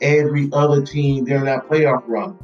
every 0.02 0.50
other 0.52 0.86
team 0.86 1.24
during 1.26 1.46
that 1.46 1.68
playoff 1.68 2.04
run. 2.06 2.38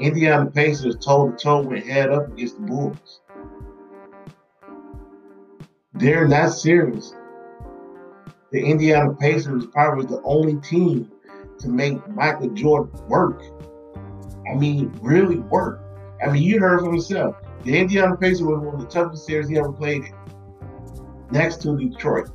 Indiana 0.00 0.50
Pacers 0.50 0.96
toe 0.96 1.30
to 1.30 1.36
toe 1.36 1.60
went 1.60 1.84
head 1.86 2.10
up 2.10 2.32
against 2.32 2.56
the 2.56 2.62
Bulls. 2.62 3.20
During 6.00 6.30
that 6.30 6.54
series, 6.54 7.14
the 8.52 8.58
Indiana 8.58 9.12
Pacers 9.12 9.66
probably 9.66 10.06
was 10.06 10.06
the 10.06 10.22
only 10.22 10.56
team 10.62 11.12
to 11.58 11.68
make 11.68 12.08
Michael 12.08 12.48
Jordan 12.54 13.06
work. 13.06 13.42
I 14.50 14.54
mean, 14.56 14.98
really 15.02 15.40
work. 15.40 15.82
I 16.24 16.30
mean, 16.30 16.42
you 16.42 16.58
heard 16.58 16.80
from 16.80 16.94
yourself. 16.94 17.36
The 17.64 17.76
Indiana 17.76 18.16
Pacers 18.16 18.44
was 18.44 18.60
one 18.60 18.76
of 18.76 18.80
the 18.80 18.86
toughest 18.86 19.26
series 19.26 19.50
he 19.50 19.58
ever 19.58 19.72
played 19.72 20.04
in, 20.04 20.14
next 21.30 21.60
to 21.62 21.76
Detroit. 21.76 22.30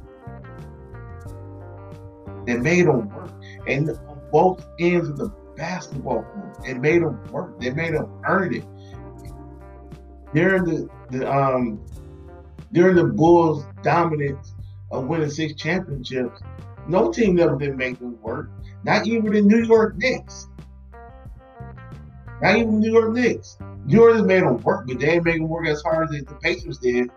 They 2.46 2.58
made 2.58 2.86
him 2.86 3.10
work. 3.10 3.32
And 3.68 3.90
on 3.90 4.22
both 4.32 4.64
ends 4.80 5.10
of 5.10 5.18
the 5.18 5.30
basketball 5.58 6.22
court, 6.22 6.64
they 6.64 6.76
made 6.76 7.02
him 7.02 7.20
work. 7.32 7.60
They 7.60 7.72
made 7.72 7.96
him 7.96 8.12
earn 8.28 8.54
it. 8.54 8.66
During 10.36 10.66
the, 10.66 10.90
the 11.10 11.32
um 11.32 11.84
during 12.72 12.96
the 12.96 13.06
Bulls' 13.06 13.66
dominance 13.84 14.54
of 14.92 15.04
uh, 15.04 15.08
winning 15.08 15.30
six 15.30 15.54
championships, 15.54 16.42
no 16.88 17.12
team 17.12 17.40
ever 17.40 17.58
did 17.58 17.78
make 17.78 18.00
them 18.00 18.22
work. 18.22 18.50
Not 18.84 19.08
even 19.08 19.32
the 19.32 19.42
New 19.42 19.64
York 19.66 19.98
Knicks. 19.98 20.48
Not 22.42 22.58
even 22.58 22.80
the 22.80 22.88
New 22.88 22.92
York 22.92 23.14
Knicks. 23.14 23.58
New 23.86 24.02
Orleans 24.02 24.28
made 24.28 24.44
them 24.44 24.58
work, 24.62 24.88
but 24.88 25.00
they 25.00 25.12
ain't 25.12 25.26
make 25.26 25.38
them 25.38 25.48
work 25.48 25.68
as 25.68 25.82
hard 25.82 26.14
as 26.14 26.24
the 26.24 26.36
Pacers 26.36 26.78
did. 26.78 27.10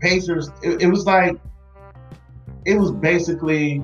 Pacers, 0.00 0.50
it, 0.62 0.82
it 0.82 0.86
was 0.86 1.06
like, 1.06 1.36
it 2.66 2.78
was 2.78 2.92
basically 2.92 3.82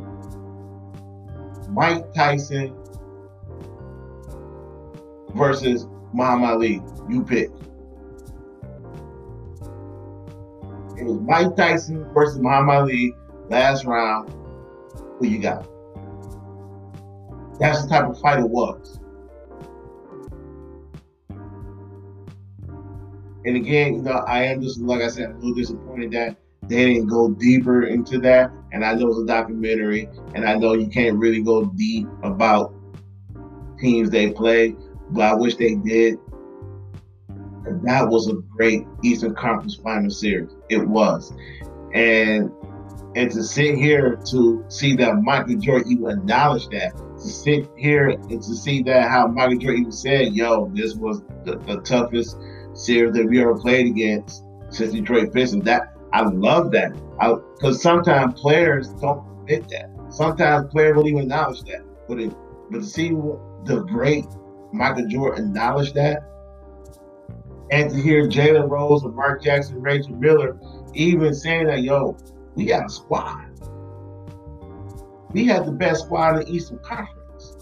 Mike 1.70 2.12
Tyson 2.14 2.76
versus 5.34 5.88
Muhammad 6.12 6.50
Ali. 6.50 6.82
You 7.08 7.24
pick. 7.24 7.50
It 11.04 11.08
was 11.08 11.20
Mike 11.20 11.54
Tyson 11.54 12.02
versus 12.14 12.38
Muhammad 12.38 12.76
Ali 12.76 13.14
last 13.50 13.84
round. 13.84 14.32
Who 15.18 15.26
you 15.26 15.38
got? 15.38 15.68
That's 17.60 17.82
the 17.82 17.88
type 17.90 18.08
of 18.08 18.18
fight 18.20 18.38
it 18.38 18.48
was. 18.48 18.98
And 23.44 23.54
again, 23.54 23.96
you 23.96 24.02
know, 24.02 24.24
I 24.26 24.44
am 24.44 24.62
just 24.62 24.80
like 24.80 25.02
I 25.02 25.08
said, 25.08 25.28
a 25.28 25.34
little 25.34 25.52
disappointed 25.52 26.10
that 26.12 26.38
they 26.62 26.94
didn't 26.94 27.08
go 27.08 27.28
deeper 27.28 27.84
into 27.84 28.18
that. 28.20 28.50
And 28.72 28.82
I 28.82 28.94
know 28.94 29.08
it's 29.08 29.18
a 29.18 29.26
documentary, 29.26 30.08
and 30.34 30.48
I 30.48 30.54
know 30.54 30.72
you 30.72 30.86
can't 30.86 31.18
really 31.18 31.42
go 31.42 31.66
deep 31.66 32.08
about 32.22 32.74
teams 33.78 34.08
they 34.08 34.30
play, 34.30 34.74
but 35.10 35.20
I 35.20 35.34
wish 35.34 35.56
they 35.56 35.74
did. 35.74 36.18
And 37.66 37.86
that 37.86 38.08
was 38.08 38.26
a 38.28 38.36
great 38.56 38.86
Eastern 39.02 39.34
Conference 39.34 39.74
Final 39.76 40.08
Series. 40.08 40.50
It 40.74 40.88
was, 40.88 41.32
and 41.94 42.50
and 43.16 43.30
to 43.30 43.44
sit 43.44 43.76
here 43.76 44.18
to 44.30 44.64
see 44.68 44.96
that 44.96 45.22
Michael 45.22 45.56
Jordan 45.56 45.92
even 45.92 46.10
acknowledged 46.10 46.72
that, 46.72 46.96
to 46.96 47.28
sit 47.28 47.70
here 47.76 48.08
and 48.08 48.42
to 48.42 48.54
see 48.54 48.82
that 48.82 49.08
how 49.08 49.28
Michael 49.28 49.58
Jordan 49.58 49.80
even 49.82 49.92
said, 49.92 50.32
"Yo, 50.32 50.70
this 50.74 50.94
was 50.94 51.22
the, 51.44 51.56
the 51.58 51.80
toughest 51.82 52.36
series 52.74 53.14
that 53.14 53.26
we 53.26 53.40
ever 53.40 53.58
played 53.58 53.86
against 53.86 54.44
since 54.70 54.92
Detroit 54.92 55.32
Pistons." 55.32 55.64
That 55.64 55.94
I 56.12 56.22
love 56.22 56.72
that, 56.72 56.92
I 57.20 57.34
because 57.54 57.80
sometimes 57.80 58.40
players 58.40 58.88
don't 59.00 59.24
admit 59.40 59.68
that. 59.70 59.90
Sometimes 60.10 60.70
players 60.70 60.96
don't 60.96 61.06
even 61.06 61.22
acknowledge 61.22 61.62
that. 61.62 61.82
But 62.08 62.20
it, 62.20 62.34
but 62.70 62.78
to 62.78 62.84
see 62.84 63.10
the 63.10 63.84
great 63.88 64.26
Michael 64.72 65.06
Jordan 65.06 65.46
acknowledge 65.46 65.92
that, 65.92 66.22
and 67.74 67.90
to 67.90 68.00
hear 68.00 68.28
Jalen 68.28 68.70
Rose 68.70 69.02
and 69.02 69.16
Mark 69.16 69.42
Jackson, 69.42 69.80
Reggie 69.80 70.12
Miller 70.12 70.56
even 70.94 71.34
saying 71.34 71.66
that, 71.66 71.82
yo, 71.82 72.16
we 72.54 72.66
got 72.66 72.86
a 72.86 72.88
squad. 72.88 73.50
We 75.32 75.44
had 75.44 75.66
the 75.66 75.72
best 75.72 76.04
squad 76.04 76.36
in 76.36 76.46
the 76.46 76.52
Eastern 76.52 76.78
Conference. 76.78 77.56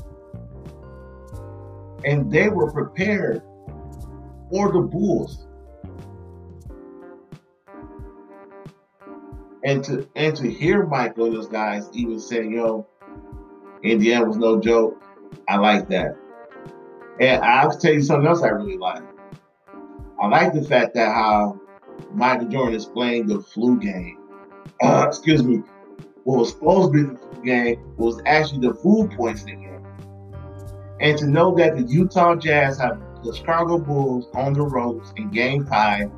And 2.05 2.31
they 2.31 2.51
were 2.51 2.71
prepared 2.71 3.41
for 4.51 4.71
the 4.71 4.81
Bulls. 4.81 5.47
And 9.65 9.83
to 9.85 10.07
and 10.15 10.37
to 10.37 10.51
hear 10.51 10.85
Michael 10.85 11.27
and 11.27 11.37
those 11.37 11.49
guys 11.49 11.89
even 11.95 12.21
say, 12.21 12.47
yo, 12.47 12.87
Indiana 13.83 14.27
was 14.27 14.37
no 14.37 14.61
joke, 14.61 15.03
I 15.49 15.57
like 15.57 15.89
that. 15.89 16.19
And 17.19 17.43
I'll 17.43 17.75
tell 17.79 17.95
you 17.95 18.03
something 18.03 18.27
else 18.27 18.43
I 18.43 18.49
really 18.49 18.77
like. 18.77 19.12
I 20.23 20.29
like 20.29 20.55
the 20.55 20.63
fact 20.63 20.95
that 20.95 21.13
how 21.13 21.61
Michael 22.13 22.47
Jordan 22.47 22.77
is 22.77 22.85
playing 22.85 23.27
the 23.27 23.41
flu 23.41 23.77
game. 23.81 24.19
Uh, 24.81 25.05
excuse 25.09 25.43
me. 25.43 25.65
What 26.23 26.39
was 26.39 26.51
supposed 26.51 26.93
to 26.93 26.99
be 26.99 27.13
the 27.13 27.19
flu 27.19 27.43
game 27.45 27.97
was 27.97 28.23
actually 28.25 28.69
the 28.69 28.75
food 28.75 29.11
poisoning 29.17 29.63
game. 29.63 29.85
And 31.01 31.19
to 31.19 31.27
know 31.27 31.53
that 31.57 31.75
the 31.75 31.83
Utah 31.83 32.37
Jazz 32.37 32.79
have 32.79 33.01
the 33.25 33.35
Chicago 33.35 33.79
Bulls 33.79 34.29
on 34.35 34.53
the 34.53 34.63
ropes 34.63 35.13
in 35.17 35.29
game 35.31 35.67
five, 35.67 36.09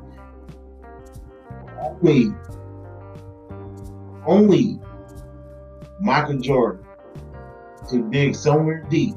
only, 1.81 2.31
only 4.27 4.79
Michael 5.99 6.37
Jordan 6.37 6.85
to 7.89 8.07
dig 8.11 8.35
somewhere 8.35 8.85
deep 8.87 9.15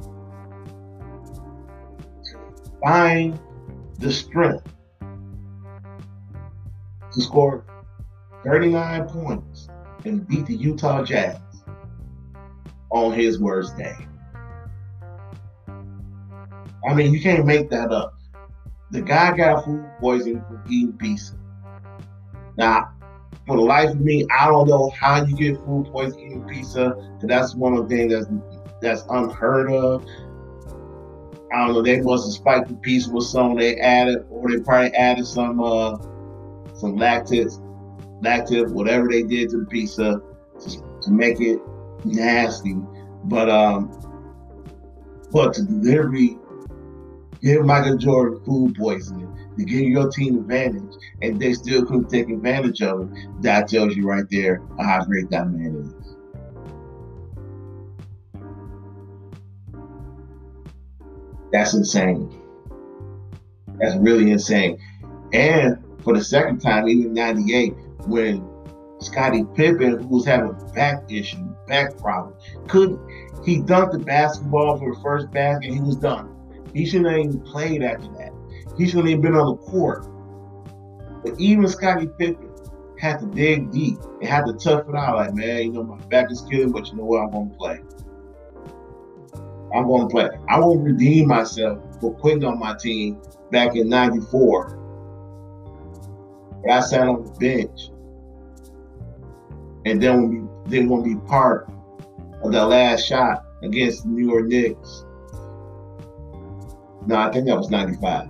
to 2.23 2.39
find 2.81 3.39
the 3.99 4.11
strength 4.11 4.65
to 7.19 7.25
score 7.25 7.65
39 8.43 9.07
points 9.09 9.69
and 10.05 10.27
beat 10.27 10.45
the 10.45 10.55
Utah 10.55 11.03
Jazz 11.03 11.39
on 12.89 13.13
his 13.13 13.39
worst 13.39 13.77
day. 13.77 13.95
I 16.87 16.93
mean, 16.93 17.13
you 17.13 17.21
can't 17.21 17.45
make 17.45 17.69
that 17.69 17.91
up. 17.91 18.15
The 18.91 19.01
guy 19.01 19.35
got 19.35 19.65
food 19.65 19.85
poisoning 19.99 20.41
from 20.47 20.63
eating 20.69 20.93
pizza. 20.93 21.35
Now, 22.57 22.93
for 23.45 23.57
the 23.57 23.63
life 23.63 23.89
of 23.89 23.99
me, 23.99 24.25
I 24.37 24.47
don't 24.47 24.67
know 24.67 24.89
how 24.91 25.23
you 25.23 25.35
get 25.35 25.57
food 25.65 25.87
poisoning 25.91 26.27
eating 26.27 26.47
pizza. 26.47 26.95
Cause 27.19 27.27
that's 27.27 27.55
one 27.55 27.73
of 27.73 27.87
the 27.87 27.95
things 27.95 28.13
that's 28.13 28.27
that's 28.81 29.03
unheard 29.09 29.71
of. 29.71 30.05
I 31.53 31.65
don't 31.65 31.73
know. 31.73 31.81
They 31.81 31.99
must 31.99 32.27
have 32.27 32.33
spiked 32.33 32.69
the 32.69 32.75
pizza 32.75 33.11
with 33.11 33.25
something 33.25 33.57
they 33.57 33.75
added, 33.77 34.25
or 34.29 34.49
they 34.49 34.59
probably 34.61 34.93
added 34.93 35.27
some 35.27 35.61
uh 35.61 35.97
some 36.79 36.97
lactose, 36.97 37.59
lactive, 38.21 38.71
whatever 38.71 39.07
they 39.07 39.23
did 39.23 39.49
to 39.49 39.59
the 39.59 39.65
pizza 39.65 40.21
to, 40.59 40.99
to 41.01 41.11
make 41.11 41.39
it 41.39 41.59
nasty. 42.05 42.75
But 43.25 43.49
um, 43.49 43.91
but 45.31 45.53
to 45.55 45.63
delivery, 45.63 46.37
give 47.41 47.65
Michael 47.65 47.97
Jordan 47.97 48.43
food 48.45 48.75
poisoning 48.75 49.29
to 49.57 49.65
give 49.65 49.81
your 49.81 50.09
team 50.09 50.37
advantage, 50.37 50.93
and 51.21 51.39
they 51.39 51.53
still 51.53 51.85
couldn't 51.85 52.09
take 52.09 52.29
advantage 52.29 52.81
of 52.81 53.01
it. 53.01 53.09
That 53.41 53.67
tells 53.67 53.95
you 53.95 54.07
right 54.07 54.25
there 54.29 54.61
how 54.79 55.03
great 55.03 55.29
that 55.31 55.49
man 55.49 55.75
is. 55.75 55.93
That's 61.51 61.73
insane. 61.73 62.31
That's 63.79 63.95
really 63.97 64.31
insane. 64.31 64.79
And 65.33 65.83
for 66.03 66.15
the 66.15 66.23
second 66.23 66.59
time, 66.59 66.87
even 66.87 67.13
98, 67.13 67.73
when 68.07 68.47
Scottie 68.99 69.45
Pippen, 69.55 69.99
who 69.99 70.07
was 70.07 70.25
having 70.25 70.53
back 70.73 71.03
issue, 71.09 71.37
back 71.67 71.97
problem, 71.97 72.35
couldn't. 72.67 72.99
He 73.45 73.59
dunked 73.59 73.93
the 73.93 73.99
basketball 73.99 74.77
for 74.77 74.93
the 74.93 75.01
first 75.01 75.31
basket 75.31 75.67
and 75.67 75.75
he 75.75 75.81
was 75.81 75.95
done. 75.95 76.35
He 76.73 76.85
shouldn't 76.85 77.09
have 77.09 77.19
even 77.19 77.39
played 77.41 77.81
after 77.81 78.07
that. 78.17 78.31
He 78.77 78.87
shouldn't 78.87 79.09
have 79.09 79.21
been 79.21 79.35
on 79.35 79.55
the 79.55 79.63
court. 79.63 80.05
But 81.23 81.39
even 81.39 81.67
Scottie 81.67 82.09
Pippen 82.17 82.49
had 82.99 83.19
to 83.19 83.25
dig 83.27 83.71
deep 83.71 83.97
and 84.19 84.27
had 84.27 84.45
to 84.45 84.53
tough 84.53 84.87
it 84.89 84.95
out. 84.95 85.15
Like, 85.15 85.33
man, 85.33 85.63
you 85.63 85.71
know, 85.71 85.83
my 85.83 85.97
back 86.07 86.31
is 86.31 86.41
killing, 86.49 86.71
but 86.71 86.87
you 86.89 86.97
know 86.97 87.05
what? 87.05 87.23
I'm 87.23 87.31
going 87.31 87.49
to 87.49 87.55
play. 87.55 87.79
I'm 89.73 89.87
going 89.87 90.07
to 90.07 90.11
play. 90.11 90.29
I 90.49 90.59
won't 90.59 90.81
redeem 90.81 91.27
myself 91.27 91.79
for 92.01 92.13
quitting 92.15 92.43
on 92.43 92.59
my 92.59 92.75
team 92.77 93.21
back 93.51 93.75
in 93.75 93.87
94 93.87 94.78
I 96.67 96.79
sat 96.81 97.07
on 97.07 97.23
the 97.23 97.31
bench 97.39 97.89
and 99.85 100.01
then 100.01 100.49
we 100.67 100.85
want 100.85 101.05
to 101.05 101.15
be 101.15 101.27
part 101.27 101.69
of 102.43 102.51
that 102.51 102.65
last 102.65 103.05
shot 103.05 103.45
against 103.63 104.03
the 104.03 104.09
New 104.09 104.27
York 104.27 104.47
Knicks. 104.47 105.05
No, 107.05 107.15
I 107.15 107.31
think 107.31 107.47
that 107.47 107.57
was 107.57 107.69
95. 107.69 108.29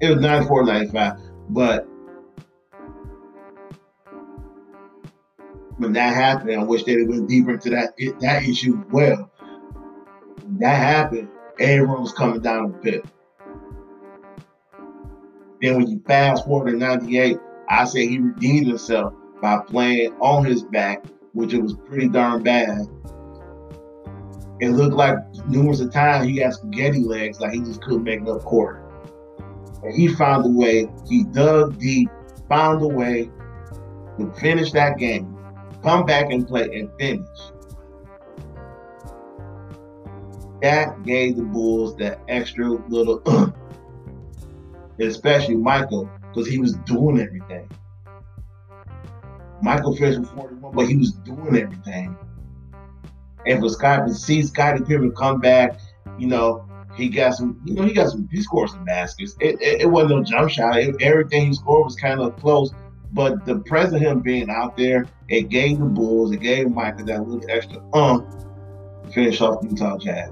It 0.00 0.10
was 0.10 0.20
94, 0.20 0.64
95. 0.64 1.14
But 1.50 1.88
when 5.78 5.92
that 5.94 6.14
happened, 6.14 6.60
I 6.60 6.62
wish 6.62 6.84
they 6.84 7.02
went 7.02 7.28
deeper 7.28 7.52
into 7.52 7.70
that 7.70 7.96
that 8.20 8.42
issue 8.44 8.78
as 8.78 8.92
well. 8.92 9.30
When 10.42 10.58
that 10.58 10.76
happened, 10.76 11.28
everyone 11.58 12.02
was 12.02 12.12
coming 12.12 12.40
down 12.40 12.72
the 12.72 12.78
pit. 12.78 13.04
Then 15.60 15.76
when 15.76 15.88
you 15.88 16.02
fast 16.06 16.44
forward 16.44 16.70
to 16.70 16.76
98, 16.76 17.38
I 17.68 17.84
say 17.84 18.06
he 18.06 18.18
redeemed 18.18 18.66
himself 18.66 19.14
by 19.40 19.58
playing 19.58 20.14
on 20.20 20.44
his 20.44 20.62
back, 20.62 21.04
which 21.32 21.54
it 21.54 21.62
was 21.62 21.74
pretty 21.74 22.08
darn 22.08 22.42
bad. 22.42 22.86
It 24.60 24.70
looked 24.70 24.94
like 24.94 25.16
numerous 25.48 25.80
of 25.80 25.92
times 25.92 26.26
he 26.26 26.38
had 26.38 26.54
spaghetti 26.54 27.00
legs, 27.00 27.40
like 27.40 27.52
he 27.52 27.60
just 27.60 27.82
couldn't 27.82 28.04
make 28.04 28.20
enough 28.20 28.44
court. 28.44 28.80
And 29.82 29.94
he 29.94 30.08
found 30.08 30.46
a 30.46 30.48
way, 30.48 30.88
he 31.08 31.24
dug 31.24 31.78
deep, 31.78 32.08
found 32.48 32.82
a 32.82 32.88
way 32.88 33.30
to 34.18 34.32
finish 34.40 34.72
that 34.72 34.98
game, 34.98 35.36
come 35.82 36.06
back 36.06 36.30
and 36.30 36.46
play 36.46 36.70
and 36.78 36.90
finish. 36.98 37.26
That 40.62 41.02
gave 41.02 41.36
the 41.36 41.42
Bulls 41.42 41.96
that 41.96 42.20
extra 42.28 42.70
little, 42.88 43.22
especially 45.00 45.56
Michael, 45.56 46.08
because 46.34 46.48
he 46.48 46.58
was 46.58 46.74
doing 46.78 47.20
everything. 47.20 47.68
Michael 49.62 49.96
Fish 49.96 50.18
was 50.18 50.28
41, 50.30 50.74
but 50.74 50.86
he 50.86 50.96
was 50.96 51.12
doing 51.12 51.56
everything. 51.56 52.16
And 53.46 53.60
for 53.60 53.68
Scott 53.68 54.06
to 54.08 54.14
see 54.14 54.42
Scottie 54.42 54.84
Pippen 54.84 55.12
come 55.12 55.40
back, 55.40 55.78
you 56.18 56.26
know, 56.26 56.66
he 56.96 57.08
got 57.08 57.34
some, 57.34 57.60
you 57.64 57.74
know, 57.74 57.82
he 57.82 57.92
got 57.92 58.10
some, 58.10 58.28
he 58.30 58.40
scored 58.40 58.70
some 58.70 58.84
baskets. 58.84 59.36
It, 59.40 59.60
it, 59.60 59.82
it 59.82 59.86
wasn't 59.86 60.10
no 60.10 60.22
jump 60.22 60.50
shot. 60.50 60.78
It, 60.78 60.96
everything 61.00 61.46
he 61.46 61.54
scored 61.54 61.84
was 61.84 61.96
kind 61.96 62.20
of 62.20 62.36
close. 62.36 62.72
But 63.12 63.44
the 63.46 63.60
presence 63.60 63.96
of 63.96 64.00
him 64.00 64.20
being 64.20 64.50
out 64.50 64.76
there, 64.76 65.06
it 65.28 65.48
gave 65.48 65.78
the 65.78 65.84
Bulls, 65.84 66.32
it 66.32 66.40
gave 66.40 66.70
Michael 66.70 67.06
that 67.06 67.26
little 67.26 67.48
extra 67.48 67.78
um 67.94 68.26
to 69.04 69.10
finish 69.12 69.40
off 69.40 69.60
the 69.60 69.68
Utah 69.68 69.98
Jazz. 69.98 70.30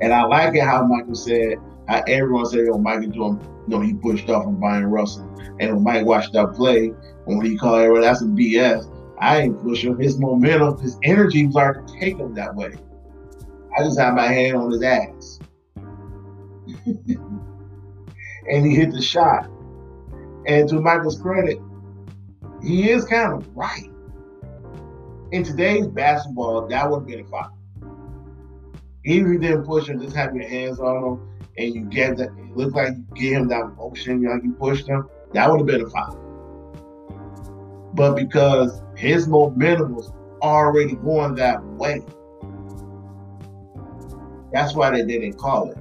And 0.00 0.12
I 0.12 0.24
like 0.24 0.54
it 0.54 0.62
how 0.62 0.84
Michael 0.84 1.14
said, 1.14 1.56
how 1.88 2.02
everyone 2.06 2.46
said, 2.46 2.66
"Oh, 2.70 2.78
Michael 2.78 3.10
Jordan, 3.10 3.53
you 3.66 3.76
know, 3.76 3.80
he 3.80 3.94
pushed 3.94 4.28
off 4.30 4.46
on 4.46 4.60
Bryon 4.60 4.86
Russell." 4.86 5.28
And 5.60 5.74
when 5.74 5.82
Mike 5.82 6.06
watched 6.06 6.32
that 6.32 6.52
play, 6.54 6.86
and 7.26 7.38
when 7.38 7.46
he 7.46 7.56
called 7.56 7.80
everyone, 7.80 8.02
that's 8.02 8.22
a 8.22 8.26
BS. 8.26 8.90
I 9.18 9.42
ain't 9.42 9.62
push 9.62 9.84
him. 9.84 9.98
His 9.98 10.18
momentum, 10.18 10.78
his 10.80 10.98
energy 11.02 11.46
was 11.46 11.56
already 11.56 11.80
take 11.98 12.18
him 12.18 12.34
that 12.34 12.54
way. 12.54 12.72
I 13.76 13.82
just 13.82 13.98
had 13.98 14.14
my 14.14 14.26
hand 14.26 14.56
on 14.56 14.70
his 14.70 14.82
ass. 14.82 15.38
and 18.48 18.66
he 18.66 18.74
hit 18.74 18.92
the 18.92 19.02
shot. 19.02 19.48
And 20.46 20.68
to 20.68 20.80
Michael's 20.80 21.20
credit, 21.20 21.58
he 22.62 22.90
is 22.90 23.04
kind 23.04 23.32
of 23.32 23.56
right. 23.56 23.90
In 25.32 25.42
today's 25.42 25.86
basketball, 25.86 26.66
that 26.68 26.90
would 26.90 26.98
have 26.98 27.06
been 27.06 27.20
a 27.20 27.24
foul. 27.24 27.58
Even 29.04 29.26
if 29.26 29.32
you 29.32 29.38
didn't 29.38 29.64
push 29.64 29.88
him, 29.88 30.00
just 30.00 30.16
have 30.16 30.34
your 30.34 30.48
hands 30.48 30.80
on 30.80 31.04
him 31.04 31.33
and 31.56 31.74
you 31.74 31.84
get 31.84 32.16
that, 32.16 32.28
it 32.36 32.56
looked 32.56 32.74
like 32.74 32.94
you 32.96 33.06
give 33.14 33.32
him 33.34 33.48
that 33.48 33.74
motion, 33.76 34.22
like 34.22 34.42
you 34.42 34.52
pushed 34.52 34.88
him, 34.88 35.08
that 35.32 35.50
would 35.50 35.60
have 35.60 35.66
been 35.66 35.82
a 35.82 35.90
foul. 35.90 36.20
But 37.94 38.14
because 38.14 38.82
his 38.96 39.28
momentum 39.28 39.94
was 39.94 40.12
already 40.42 40.96
going 40.96 41.36
that 41.36 41.64
way, 41.64 42.02
that's 44.52 44.74
why 44.74 44.90
they 44.90 45.04
didn't 45.04 45.38
call 45.38 45.70
it. 45.70 45.78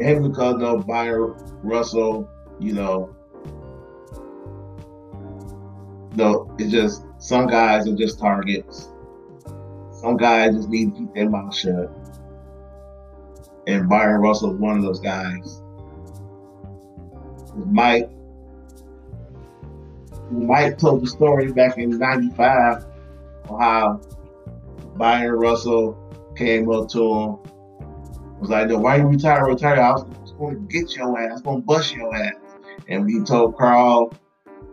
And 0.00 0.22
because 0.32 0.62
of 0.62 0.86
Bryon 0.86 1.34
Russell, 1.62 2.30
you 2.60 2.72
know, 2.72 3.14
no, 6.14 6.54
it's 6.58 6.70
just 6.70 7.04
some 7.18 7.46
guys 7.48 7.88
are 7.88 7.96
just 7.96 8.18
targets. 8.18 8.88
Some 9.92 10.16
guys 10.16 10.54
just 10.54 10.68
need 10.68 10.94
to 10.94 10.98
keep 11.00 11.14
their 11.14 11.28
mouth 11.28 11.54
shut. 11.54 11.92
And 13.68 13.86
Bryon 13.86 14.22
Russell 14.22 14.54
is 14.54 14.58
one 14.58 14.78
of 14.78 14.82
those 14.82 14.98
guys. 14.98 15.62
Mike 17.66 18.08
Mike 20.30 20.78
told 20.78 21.02
the 21.02 21.06
story 21.06 21.52
back 21.52 21.76
in 21.76 21.98
'95 21.98 22.86
on 23.50 23.60
how 23.60 24.00
Bryon 24.96 25.32
Russell 25.32 25.98
came 26.34 26.70
up 26.70 26.88
to 26.90 26.98
him, 26.98 27.38
was 28.40 28.48
like, 28.48 28.68
"No, 28.68 28.78
why 28.78 28.96
you 28.96 29.06
retire? 29.06 29.44
Retire? 29.44 29.80
I 29.80 29.92
was, 29.92 30.04
going 30.38 30.66
to 30.66 30.80
get 30.80 30.96
your 30.96 31.18
ass. 31.18 31.30
I 31.30 31.32
was 31.34 31.42
going 31.42 31.60
to 31.60 31.66
bust 31.66 31.94
your 31.94 32.14
ass." 32.14 32.36
And 32.88 33.08
he 33.10 33.20
told 33.20 33.58
Karl 33.58 34.14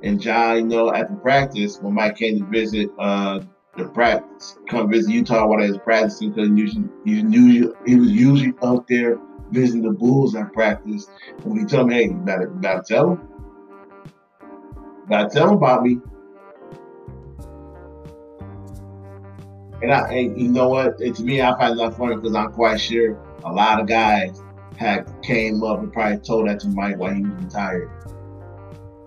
and 0.03 0.21
John, 0.21 0.57
you 0.57 0.77
know, 0.77 0.93
at 0.93 1.09
the 1.09 1.15
practice 1.17 1.81
when 1.81 1.95
Mike 1.95 2.15
came 2.15 2.39
to 2.39 2.45
visit 2.45 2.89
uh, 2.97 3.41
the 3.77 3.85
practice, 3.85 4.57
come 4.69 4.89
visit 4.89 5.11
Utah 5.11 5.47
while 5.47 5.61
he 5.61 5.69
was 5.69 5.79
practicing 5.79 6.31
because 6.31 6.49
he 7.03 7.21
knew 7.23 7.75
he 7.85 7.95
was 7.95 8.11
usually 8.11 8.53
out 8.63 8.87
there 8.87 9.19
visiting 9.51 9.83
the 9.83 9.91
Bulls 9.91 10.35
at 10.35 10.53
practice. 10.53 11.07
When 11.43 11.59
he 11.59 11.65
told 11.65 11.87
me, 11.87 11.95
"Hey, 11.95 12.05
you 12.05 12.13
better, 12.13 12.43
you 12.43 12.59
better 12.59 12.83
tell 12.87 13.11
him, 13.11 13.27
you 14.03 15.07
better 15.07 15.29
tell 15.29 15.59
him 15.59 15.83
me." 15.83 15.99
And 19.81 19.91
I, 19.91 20.13
and 20.13 20.41
you 20.41 20.49
know 20.49 20.69
what? 20.69 20.99
And 20.99 21.15
to 21.15 21.23
me, 21.23 21.41
I 21.41 21.55
find 21.57 21.77
that 21.79 21.97
funny 21.97 22.15
because 22.15 22.33
I'm 22.33 22.51
quite 22.53 22.79
sure 22.79 23.19
a 23.43 23.51
lot 23.51 23.79
of 23.79 23.87
guys 23.87 24.41
had 24.77 25.05
came 25.21 25.63
up 25.63 25.79
and 25.79 25.91
probably 25.91 26.17
told 26.19 26.47
that 26.47 26.61
to 26.61 26.69
Mike 26.69 26.97
while 26.97 27.13
he 27.13 27.21
was 27.21 27.43
retired 27.43 27.89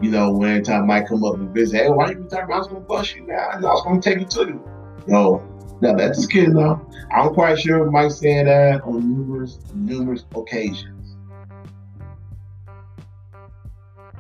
you 0.01 0.11
know, 0.11 0.31
when 0.33 0.51
anytime 0.51 0.87
Mike 0.87 1.09
come 1.09 1.25
up 1.25 1.35
and 1.35 1.53
visit, 1.53 1.83
hey, 1.83 1.91
why 1.91 2.11
you 2.11 2.27
talking 2.31 2.45
about 2.45 2.53
I 2.53 2.59
was 2.59 2.69
gonna 2.69 2.81
bust 2.81 3.17
you 3.17 3.27
now. 3.27 3.49
I 3.53 3.61
was 3.61 3.83
gonna 3.83 4.01
take 4.01 4.21
you 4.21 4.27
to 4.27 4.41
you. 4.41 4.65
Yo, 5.07 5.43
now 5.81 5.95
that's 5.95 6.19
just 6.19 6.31
kidding 6.31 6.55
though. 6.55 6.81
I'm 7.13 7.35
quite 7.35 7.59
sure 7.59 7.91
Mike 7.91 8.13
said 8.13 8.47
that 8.47 8.83
on 8.83 9.13
numerous, 9.13 9.59
numerous 9.75 10.25
occasions. 10.35 11.17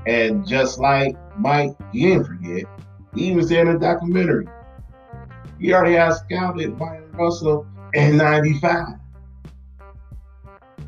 And 0.06 0.46
just 0.46 0.78
like 0.78 1.16
Mike, 1.36 1.76
he 1.92 2.08
didn't 2.08 2.24
forget, 2.24 2.64
he 3.14 3.34
was 3.34 3.50
in 3.50 3.68
a 3.68 3.78
documentary. 3.78 4.48
He 5.60 5.72
already 5.72 5.94
had 5.94 6.14
scouted 6.14 6.78
Bryon 6.78 7.10
Russell 7.12 7.66
in 7.94 8.16
95. 8.16 8.94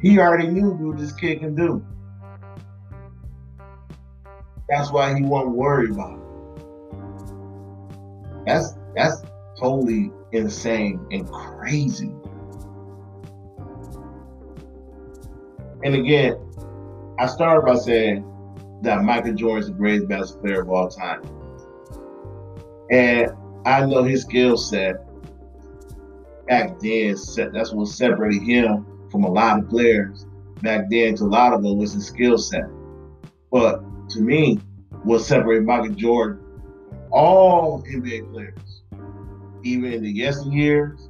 He 0.00 0.18
already 0.18 0.48
knew 0.48 0.70
what 0.70 0.98
this 0.98 1.12
kid 1.12 1.40
can 1.40 1.54
do. 1.54 1.84
That's 4.70 4.92
why 4.92 5.14
he 5.14 5.22
won't 5.22 5.50
worry 5.50 5.90
about 5.90 6.14
it. 6.14 6.20
That's 8.46 8.74
that's 8.94 9.22
totally 9.58 10.10
insane 10.32 11.04
and 11.10 11.28
crazy. 11.30 12.14
And 15.82 15.94
again, 15.94 16.36
I 17.18 17.26
started 17.26 17.66
by 17.66 17.76
saying 17.76 18.24
that 18.82 19.02
Michael 19.02 19.34
Jordan 19.34 19.58
is 19.58 19.66
the 19.66 19.72
greatest 19.74 20.08
basketball 20.08 20.42
player 20.42 20.62
of 20.62 20.70
all 20.70 20.88
time. 20.88 21.22
And 22.90 23.32
I 23.66 23.84
know 23.86 24.04
his 24.04 24.22
skill 24.22 24.56
set 24.56 25.04
back 26.48 26.78
then, 26.80 27.16
that's 27.52 27.72
what 27.72 27.86
separated 27.88 28.42
him 28.42 28.86
from 29.10 29.24
a 29.24 29.30
lot 29.30 29.58
of 29.58 29.68
players 29.68 30.26
back 30.62 30.90
then 30.90 31.14
to 31.16 31.24
a 31.24 31.26
lot 31.26 31.52
of 31.52 31.62
them 31.62 31.78
was 31.78 31.92
his 31.92 32.06
skill 32.06 32.38
set. 32.38 32.64
But 33.50 33.82
to 34.10 34.20
me, 34.20 34.58
what 35.04 35.20
separated 35.20 35.64
Michael 35.64 35.94
Jordan 35.94 36.44
all 37.10 37.82
NBA 37.82 38.30
players, 38.32 38.82
even 39.62 39.92
in 39.92 40.02
the 40.02 40.18
yesteryears, 40.18 41.08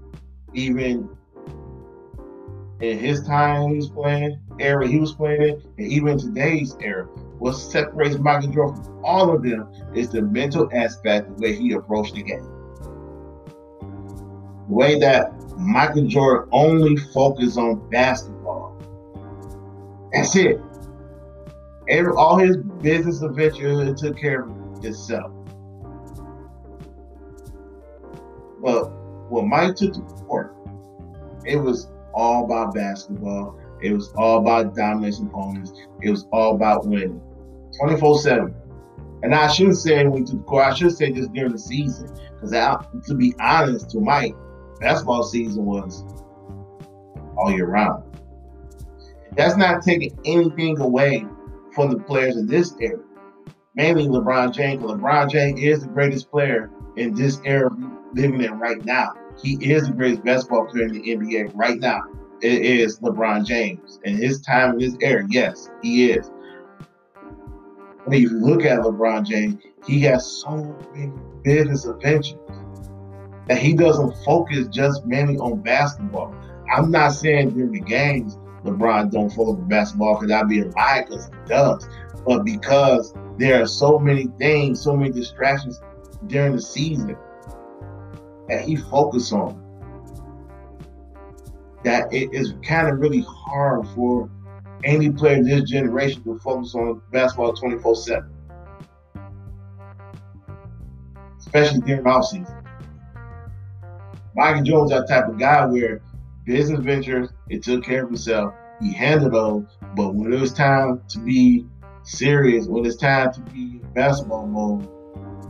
even 0.54 1.08
in 2.80 2.98
his 2.98 3.22
time 3.26 3.70
he 3.70 3.76
was 3.76 3.90
playing, 3.90 4.38
era 4.58 4.86
he 4.86 4.98
was 4.98 5.12
playing 5.12 5.42
in, 5.42 5.62
and 5.78 5.86
even 5.86 6.18
today's 6.18 6.76
era. 6.80 7.04
What 7.38 7.52
separates 7.52 8.18
Michael 8.18 8.50
Jordan 8.50 8.82
from 8.82 9.04
all 9.04 9.34
of 9.34 9.42
them 9.42 9.68
is 9.94 10.10
the 10.10 10.22
mental 10.22 10.68
aspect, 10.72 11.36
the 11.36 11.42
way 11.42 11.54
he 11.54 11.72
approached 11.72 12.14
the 12.14 12.22
game. 12.22 12.44
The 14.68 14.74
way 14.74 14.98
that 14.98 15.32
Michael 15.58 16.06
Jordan 16.06 16.48
only 16.52 16.96
focused 16.96 17.58
on 17.58 17.88
basketball. 17.90 18.76
That's 20.12 20.36
it. 20.36 20.60
Every, 21.90 22.12
all 22.12 22.38
his 22.38 22.56
business 22.56 23.20
adventures 23.20 24.00
took 24.00 24.16
care 24.16 24.44
of 24.44 24.84
itself. 24.84 25.32
But 28.62 28.84
when 29.28 29.48
Mike 29.48 29.74
took 29.74 29.94
the 29.94 30.00
court, 30.00 30.54
it 31.44 31.56
was 31.56 31.90
all 32.14 32.44
about 32.44 32.74
basketball. 32.74 33.58
It 33.82 33.92
was 33.92 34.12
all 34.16 34.38
about 34.38 34.76
dominance 34.76 35.18
opponents. 35.18 35.72
It 36.00 36.10
was 36.10 36.28
all 36.32 36.54
about 36.54 36.86
winning. 36.86 37.20
24 37.80 38.18
7. 38.20 38.54
And 39.24 39.34
I 39.34 39.48
shouldn't 39.48 39.78
say 39.78 39.96
when 40.04 40.12
we 40.12 40.20
took 40.20 40.38
the 40.38 40.44
court, 40.44 40.66
I 40.66 40.74
should 40.74 40.96
say 40.96 41.10
just 41.10 41.32
during 41.32 41.52
the 41.52 41.58
season. 41.58 42.08
Because 42.34 42.52
to 43.06 43.14
be 43.14 43.34
honest, 43.40 43.90
to 43.90 44.00
Mike, 44.00 44.36
basketball 44.78 45.24
season 45.24 45.64
was 45.64 46.04
all 47.36 47.50
year 47.50 47.66
round. 47.66 48.04
That's 49.36 49.56
not 49.56 49.82
taking 49.82 50.16
anything 50.24 50.78
away 50.78 51.26
for 51.74 51.88
the 51.88 51.98
players 51.98 52.36
in 52.36 52.46
this 52.46 52.74
era, 52.80 53.02
mainly 53.74 54.06
LeBron 54.06 54.52
James. 54.52 54.82
LeBron 54.82 55.30
James 55.30 55.60
is 55.60 55.82
the 55.82 55.88
greatest 55.88 56.30
player 56.30 56.70
in 56.96 57.14
this 57.14 57.40
era 57.44 57.70
living 58.14 58.42
in 58.42 58.58
right 58.58 58.84
now. 58.84 59.12
He 59.42 59.54
is 59.60 59.86
the 59.86 59.92
greatest 59.92 60.24
basketball 60.24 60.66
player 60.66 60.86
in 60.86 60.92
the 60.92 61.16
NBA 61.16 61.52
right 61.54 61.78
now. 61.78 62.02
It 62.42 62.62
is 62.62 62.98
LeBron 63.00 63.44
James. 63.44 64.00
And 64.04 64.16
his 64.16 64.40
time 64.40 64.72
in 64.72 64.78
this 64.78 64.96
era, 65.00 65.24
yes, 65.28 65.70
he 65.82 66.10
is. 66.10 66.30
When 68.04 68.20
you 68.20 68.30
look 68.30 68.64
at 68.64 68.80
LeBron 68.80 69.26
James, 69.26 69.62
he 69.86 70.00
has 70.02 70.26
so 70.26 70.76
many 70.94 71.12
business 71.44 71.84
adventures 71.84 72.38
that 73.48 73.58
he 73.58 73.74
doesn't 73.74 74.14
focus 74.24 74.68
just 74.68 75.04
mainly 75.06 75.36
on 75.36 75.60
basketball. 75.60 76.34
I'm 76.72 76.90
not 76.90 77.10
saying 77.10 77.50
during 77.50 77.72
the 77.72 77.80
games 77.80 78.38
LeBron 78.64 79.10
don't 79.10 79.30
follow 79.30 79.56
the 79.56 79.62
basketball 79.62 80.18
because 80.18 80.30
I'd 80.30 80.48
be 80.48 80.60
a 80.60 80.66
lie 80.66 81.04
because 81.06 81.26
he 81.26 81.48
does. 81.48 81.88
But 82.26 82.44
because 82.44 83.14
there 83.38 83.62
are 83.62 83.66
so 83.66 83.98
many 83.98 84.26
things, 84.38 84.82
so 84.82 84.96
many 84.96 85.10
distractions 85.10 85.80
during 86.26 86.56
the 86.56 86.62
season 86.62 87.16
that 88.48 88.62
he 88.62 88.76
focuses 88.76 89.32
on, 89.32 89.58
that 91.84 92.12
it 92.12 92.34
is 92.34 92.54
kind 92.62 92.88
of 92.88 92.98
really 92.98 93.24
hard 93.26 93.86
for 93.94 94.28
any 94.84 95.10
player 95.10 95.36
in 95.36 95.44
this 95.44 95.68
generation 95.68 96.22
to 96.24 96.38
focus 96.38 96.74
on 96.74 97.00
basketball 97.12 97.54
24 97.54 97.96
7. 97.96 98.36
Especially 101.38 101.80
during 101.80 102.06
off 102.06 102.26
season. 102.26 102.54
Michael 104.34 104.62
Jones 104.62 104.90
that 104.90 105.08
type 105.08 105.28
of 105.28 105.38
guy 105.38 105.64
where 105.66 106.02
business 106.50 106.80
ventures, 106.80 107.28
it 107.48 107.62
took 107.62 107.84
care 107.84 108.02
of 108.02 108.08
himself. 108.08 108.52
He 108.80 108.92
handled 108.92 109.32
those. 109.32 109.64
But 109.94 110.16
when 110.16 110.32
it 110.32 110.40
was 110.40 110.52
time 110.52 111.00
to 111.10 111.20
be 111.20 111.64
serious, 112.02 112.66
when 112.66 112.84
it's 112.84 112.96
time 112.96 113.32
to 113.34 113.40
be 113.40 113.80
basketball 113.94 114.46
mode, 114.46 114.82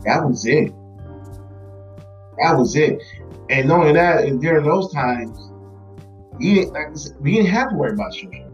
that 0.03 0.23
was 0.23 0.45
it. 0.45 0.71
That 2.37 2.55
was 2.55 2.75
it. 2.75 3.01
And 3.49 3.67
knowing 3.67 3.95
that, 3.95 4.25
and 4.25 4.39
during 4.39 4.63
those 4.63 4.93
times, 4.93 5.51
he 6.39 6.53
didn't, 6.55 6.73
like 6.73 6.95
said, 6.95 7.13
we 7.19 7.33
didn't 7.33 7.49
have 7.49 7.69
to 7.71 7.75
worry 7.75 7.93
about 7.93 8.13
social 8.13 8.29
media. 8.29 8.47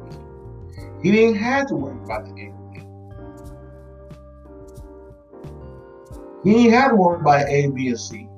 He 1.04 1.12
didn't 1.12 1.36
have 1.36 1.68
to 1.68 1.76
worry 1.76 2.00
about 2.04 2.26
the 2.26 2.32
internet. 2.32 2.54
He 6.46 6.54
didn't 6.54 6.74
have 6.74 6.92
to 6.92 6.96
worry 6.96 7.20
about 7.20 7.50
A, 7.50 7.68
B, 7.68 7.90
and 7.90 8.00
C. 8.00 8.30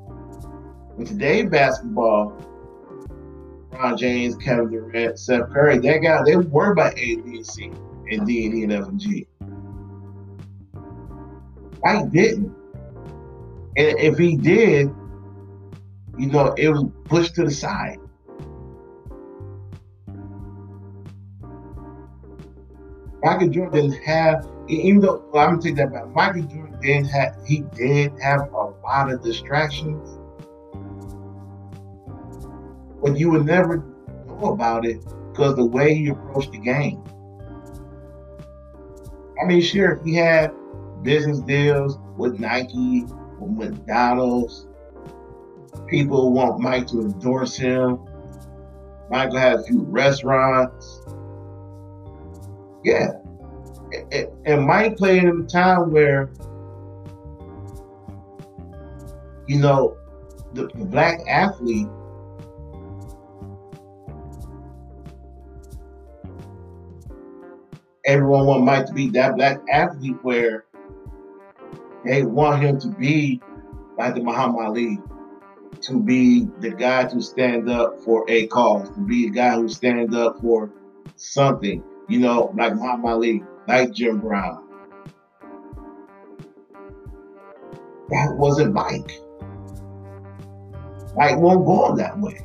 With 0.98 1.10
today's 1.10 1.50
basketball, 1.50 2.36
LeBron 3.80 3.98
James, 3.98 4.36
Kevin 4.36 4.70
Durant, 4.70 5.18
Steph 5.18 5.50
Curry, 5.52 5.78
that 5.80 5.98
guy, 6.00 6.22
they 6.26 6.36
were 6.36 6.76
by 6.76 6.92
A, 6.92 7.16
B, 7.16 7.38
and 7.38 7.46
C, 7.46 7.72
and 8.12 8.28
D, 8.28 8.46
and 8.46 8.56
E, 8.56 8.64
and 8.64 8.74
F, 8.74 8.88
and 8.88 9.00
G. 9.00 9.28
Mike 11.82 12.12
didn't. 12.12 12.54
And 13.78 14.00
if 14.00 14.18
he 14.18 14.36
did, 14.36 14.94
you 16.18 16.28
know, 16.28 16.54
it 16.58 16.68
was 16.68 16.86
pushed 17.06 17.36
to 17.36 17.46
the 17.46 17.52
side. 17.52 18.00
Michael 23.24 23.50
Jordan 23.50 23.92
didn't 23.92 24.04
have, 24.04 24.48
even 24.68 25.00
though 25.00 25.24
well, 25.32 25.48
I'm 25.48 25.52
gonna 25.52 25.62
take 25.62 25.76
that 25.78 25.94
back. 25.94 26.08
Michael 26.10 26.44
Jordan 26.44 26.78
didn't 26.82 27.06
have, 27.06 27.36
he 27.46 27.62
did 27.76 28.12
have 28.22 28.52
a 28.52 28.74
lot 28.84 29.12
of 29.12 29.24
distractions, 29.24 30.19
but 33.10 33.20
you 33.20 33.32
would 33.32 33.46
never 33.46 33.78
know 34.28 34.54
about 34.54 34.86
it 34.86 35.04
because 35.32 35.56
the 35.56 35.66
way 35.66 35.96
he 35.96 36.10
approached 36.10 36.52
the 36.52 36.60
game. 36.60 37.04
I 39.42 39.46
mean, 39.46 39.62
sure, 39.62 40.00
he 40.04 40.14
had 40.14 40.52
business 41.02 41.40
deals 41.40 41.98
with 42.18 42.40
Nike, 42.40 43.06
with 43.40 43.72
McDonald's. 43.72 44.68
People 45.88 46.34
want 46.34 46.60
Mike 46.60 46.88
to 46.88 47.02
endorse 47.02 47.56
him. 47.56 48.00
Michael 49.10 49.38
had 49.38 49.60
a 49.60 49.64
few 49.64 49.82
restaurants. 49.84 51.02
Yeah. 52.84 53.14
And 54.46 54.68
Mike 54.68 54.98
played 54.98 55.24
in 55.24 55.42
a 55.42 55.46
time 55.46 55.92
where, 55.92 56.30
you 59.48 59.58
know, 59.58 59.98
the 60.54 60.68
black 60.76 61.22
athlete 61.28 61.88
everyone 68.10 68.48
want 68.48 68.64
Mike 68.64 68.88
to 68.88 68.94
be 68.94 69.08
that 69.12 69.36
black 69.36 69.62
athlete 69.70 70.18
where 70.24 70.66
they 72.04 72.24
want 72.24 72.60
him 72.64 72.80
to 72.80 72.88
be 72.88 73.40
like 74.00 74.16
the 74.16 74.24
Muhammad 74.24 74.66
Ali, 74.66 75.00
to 75.82 76.02
be 76.02 76.48
the 76.60 76.72
guy 76.72 77.06
to 77.06 77.22
stand 77.22 77.70
up 77.70 78.00
for 78.00 78.26
a 78.28 78.48
cause, 78.48 78.90
to 78.90 79.00
be 79.02 79.28
a 79.28 79.30
guy 79.30 79.54
who 79.54 79.70
stands 79.70 80.16
up 80.16 80.40
for 80.42 80.72
something, 81.18 81.84
you 82.08 82.20
know, 82.20 82.52
like 82.58 82.74
Muhammad 82.74 83.12
Ali, 83.12 83.44
like 83.68 83.94
Jim 83.94 84.20
Brown. 84.20 84.68
That 88.10 88.34
wasn't 88.38 88.74
Mike. 88.74 89.20
Mike 91.16 91.38
won't 91.38 91.64
go 91.64 91.84
on 91.84 91.98
that 91.98 92.18
way. 92.20 92.44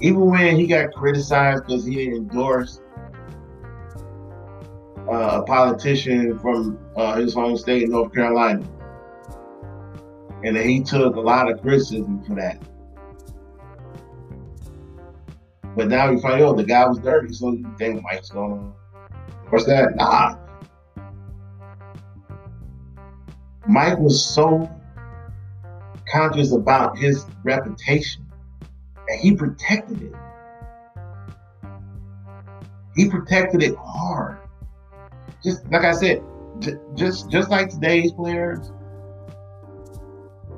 Even 0.00 0.26
when 0.30 0.56
he 0.56 0.66
got 0.66 0.92
criticized 0.94 1.64
because 1.66 1.84
he 1.84 1.94
didn't 1.94 2.14
endorse 2.14 2.80
uh, 5.08 5.40
a 5.40 5.42
politician 5.42 6.38
from 6.38 6.78
uh, 6.96 7.16
his 7.16 7.34
home 7.34 7.56
state, 7.56 7.88
North 7.88 8.12
Carolina. 8.12 8.66
And 10.44 10.56
he 10.56 10.82
took 10.82 11.16
a 11.16 11.20
lot 11.20 11.50
of 11.50 11.60
criticism 11.62 12.22
for 12.24 12.34
that. 12.34 12.62
But 15.74 15.88
now 15.88 16.10
you 16.10 16.20
find 16.20 16.42
out 16.42 16.56
the 16.56 16.64
guy 16.64 16.86
was 16.86 16.98
dirty, 16.98 17.32
so 17.32 17.52
you 17.52 17.74
think 17.78 18.02
Mike's 18.02 18.30
gonna 18.30 18.72
what's 19.48 19.64
that? 19.66 19.96
Nah. 19.96 20.36
Mike 23.66 23.98
was 23.98 24.24
so 24.24 24.68
conscious 26.10 26.52
about 26.52 26.98
his 26.98 27.26
reputation 27.44 28.26
and 29.08 29.20
he 29.20 29.34
protected 29.34 30.02
it. 30.02 30.12
He 32.94 33.08
protected 33.08 33.62
it 33.62 33.76
hard 33.76 34.38
just 35.42 35.66
like 35.70 35.84
I 35.84 35.92
said, 35.92 36.22
just 36.94 37.30
just 37.30 37.50
like 37.50 37.68
today's 37.70 38.12
players, 38.12 38.72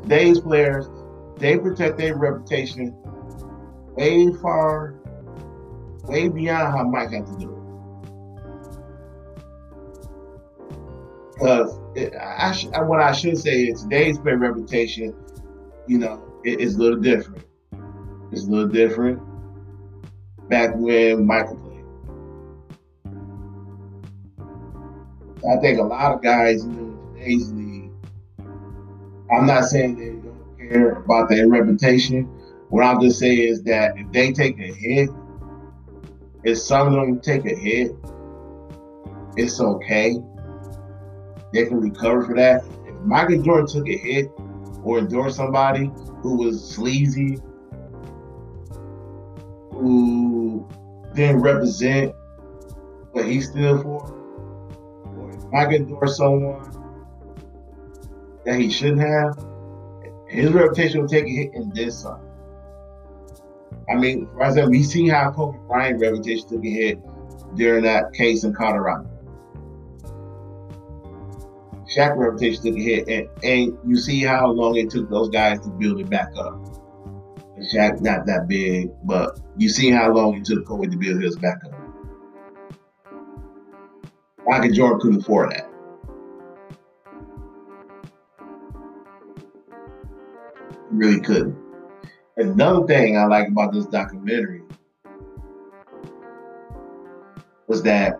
today's 0.02 0.40
players, 0.40 0.88
they 1.36 1.58
protect 1.58 1.98
their 1.98 2.16
reputation 2.16 2.94
way 3.96 4.32
far, 4.40 4.94
way 6.04 6.28
beyond 6.28 6.76
how 6.76 6.84
Mike 6.84 7.12
had 7.12 7.26
to 7.26 7.36
do 7.38 7.50
it. 7.50 7.60
Because 11.34 11.78
sh- 12.58 12.66
what 12.66 13.00
I 13.00 13.12
should 13.12 13.38
say 13.38 13.62
is 13.62 13.82
today's 13.82 14.18
player 14.18 14.36
reputation, 14.36 15.14
you 15.86 15.98
know, 15.98 16.22
it, 16.44 16.60
it's 16.60 16.74
a 16.74 16.78
little 16.78 17.00
different. 17.00 17.44
It's 18.32 18.44
a 18.46 18.50
little 18.50 18.68
different. 18.68 19.20
Back 20.48 20.74
when 20.76 21.26
Michael 21.26 21.56
I 25.48 25.56
think 25.56 25.78
a 25.78 25.82
lot 25.82 26.12
of 26.12 26.22
guys 26.22 26.64
in 26.64 26.98
today's 27.14 27.50
league, 27.52 27.90
I'm 29.32 29.46
not 29.46 29.64
saying 29.64 29.96
they 29.96 30.10
don't 30.10 30.58
care 30.58 30.92
about 30.92 31.30
their 31.30 31.48
reputation. 31.48 32.24
What 32.68 32.84
I'm 32.84 33.00
just 33.00 33.18
saying 33.18 33.38
is 33.38 33.62
that 33.62 33.96
if 33.96 34.12
they 34.12 34.32
take 34.32 34.58
a 34.58 34.72
hit, 34.72 35.08
if 36.44 36.58
some 36.58 36.88
of 36.88 36.92
them 36.92 37.20
take 37.20 37.46
a 37.46 37.54
hit, 37.54 37.92
it's 39.36 39.60
okay. 39.60 40.18
They 41.54 41.64
can 41.66 41.80
recover 41.80 42.22
for 42.26 42.34
that. 42.36 42.62
If 42.86 42.94
Michael 43.00 43.42
Jordan 43.42 43.66
took 43.66 43.88
a 43.88 43.96
hit 43.96 44.30
or 44.82 44.98
endorsed 44.98 45.36
somebody 45.36 45.90
who 46.20 46.36
was 46.36 46.74
sleazy, 46.74 47.38
who 49.70 50.68
didn't 51.14 51.40
represent 51.40 52.14
what 53.12 53.24
he 53.24 53.40
stood 53.40 53.82
for, 53.82 54.19
I 55.52 55.66
endorse 55.66 56.16
someone 56.16 56.62
that 58.44 58.58
he 58.58 58.70
shouldn't 58.70 59.00
have, 59.00 59.44
his 60.28 60.52
reputation 60.52 61.00
will 61.00 61.08
take 61.08 61.24
a 61.24 61.28
hit 61.28 61.52
then 61.74 61.90
some. 61.90 62.20
I 63.88 63.96
mean, 63.96 64.28
for 64.32 64.46
example, 64.46 64.70
we 64.70 64.84
see 64.84 65.08
how 65.08 65.32
Kobe 65.32 65.58
Bryant's 65.66 66.00
reputation 66.00 66.48
took 66.48 66.64
a 66.64 66.70
hit 66.70 67.00
during 67.56 67.82
that 67.82 68.12
case 68.12 68.44
in 68.44 68.54
Colorado. 68.54 69.08
Shaq's 71.92 72.16
reputation 72.16 72.62
took 72.62 72.76
a 72.76 72.80
hit, 72.80 73.08
and, 73.08 73.28
and 73.42 73.78
you 73.84 73.96
see 73.96 74.22
how 74.22 74.48
long 74.52 74.76
it 74.76 74.90
took 74.90 75.10
those 75.10 75.28
guys 75.30 75.58
to 75.60 75.70
build 75.70 76.00
it 76.00 76.08
back 76.08 76.28
up. 76.38 76.60
Shaq 77.74 78.00
not 78.00 78.26
that 78.26 78.46
big, 78.46 78.90
but 79.04 79.40
you 79.56 79.68
see 79.68 79.90
how 79.90 80.12
long 80.12 80.36
it 80.36 80.44
took 80.44 80.64
Kobe 80.64 80.86
to 80.86 80.96
build 80.96 81.20
his 81.20 81.36
back 81.36 81.64
up. 81.64 81.79
Michael 84.50 84.72
Jordan 84.72 84.98
couldn't 84.98 85.20
afford 85.20 85.52
that. 85.52 85.70
Really 90.90 91.20
couldn't. 91.20 91.56
Another 92.36 92.84
thing 92.84 93.16
I 93.16 93.26
like 93.26 93.46
about 93.46 93.72
this 93.72 93.86
documentary 93.86 94.62
was 97.68 97.84
that 97.84 98.18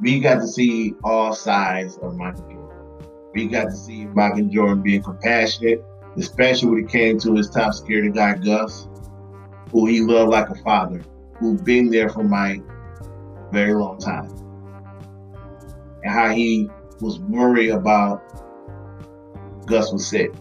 we 0.00 0.18
got 0.18 0.36
to 0.36 0.48
see 0.48 0.94
all 1.04 1.34
sides 1.34 1.98
of 1.98 2.16
Michael 2.16 2.48
Jordan. 2.48 3.10
We 3.34 3.48
got 3.48 3.64
to 3.64 3.76
see 3.76 4.06
Michael 4.06 4.46
Jordan 4.46 4.82
being 4.82 5.02
compassionate, 5.02 5.84
especially 6.16 6.70
when 6.70 6.84
it 6.86 6.90
came 6.90 7.18
to 7.18 7.34
his 7.34 7.50
top 7.50 7.74
security 7.74 8.08
guy, 8.08 8.36
Gus, 8.36 8.88
who 9.72 9.84
he 9.84 10.00
loved 10.00 10.30
like 10.30 10.48
a 10.48 10.54
father, 10.62 11.02
who 11.38 11.58
been 11.58 11.90
there 11.90 12.08
for 12.08 12.24
Mike 12.24 12.62
a 12.62 13.52
very 13.52 13.74
long 13.74 13.98
time 13.98 14.40
and 16.02 16.12
how 16.12 16.30
he 16.30 16.68
was 17.00 17.18
worried 17.20 17.70
about 17.70 18.22
Gus 19.66 19.92
was 19.92 20.06
sick. 20.06 20.32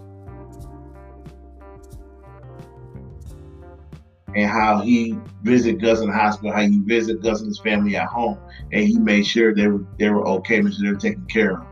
And 4.35 4.49
how 4.49 4.79
he 4.79 5.17
visited 5.43 5.81
Gus 5.81 6.01
in 6.01 6.07
the 6.07 6.13
hospital, 6.13 6.51
how 6.53 6.61
he 6.61 6.79
visited 6.79 7.23
Gus 7.23 7.39
and 7.39 7.47
his 7.47 7.59
family 7.59 7.95
at 7.95 8.07
home, 8.07 8.37
and 8.71 8.87
he 8.87 8.99
made 8.99 9.25
sure 9.25 9.55
they 9.55 9.67
were 9.67 9.83
they 9.97 10.09
were 10.09 10.27
okay, 10.27 10.61
made 10.61 10.73
sure 10.73 10.85
they 10.85 10.93
were 10.93 10.99
taken 10.99 11.25
care 11.25 11.59
of. 11.59 11.65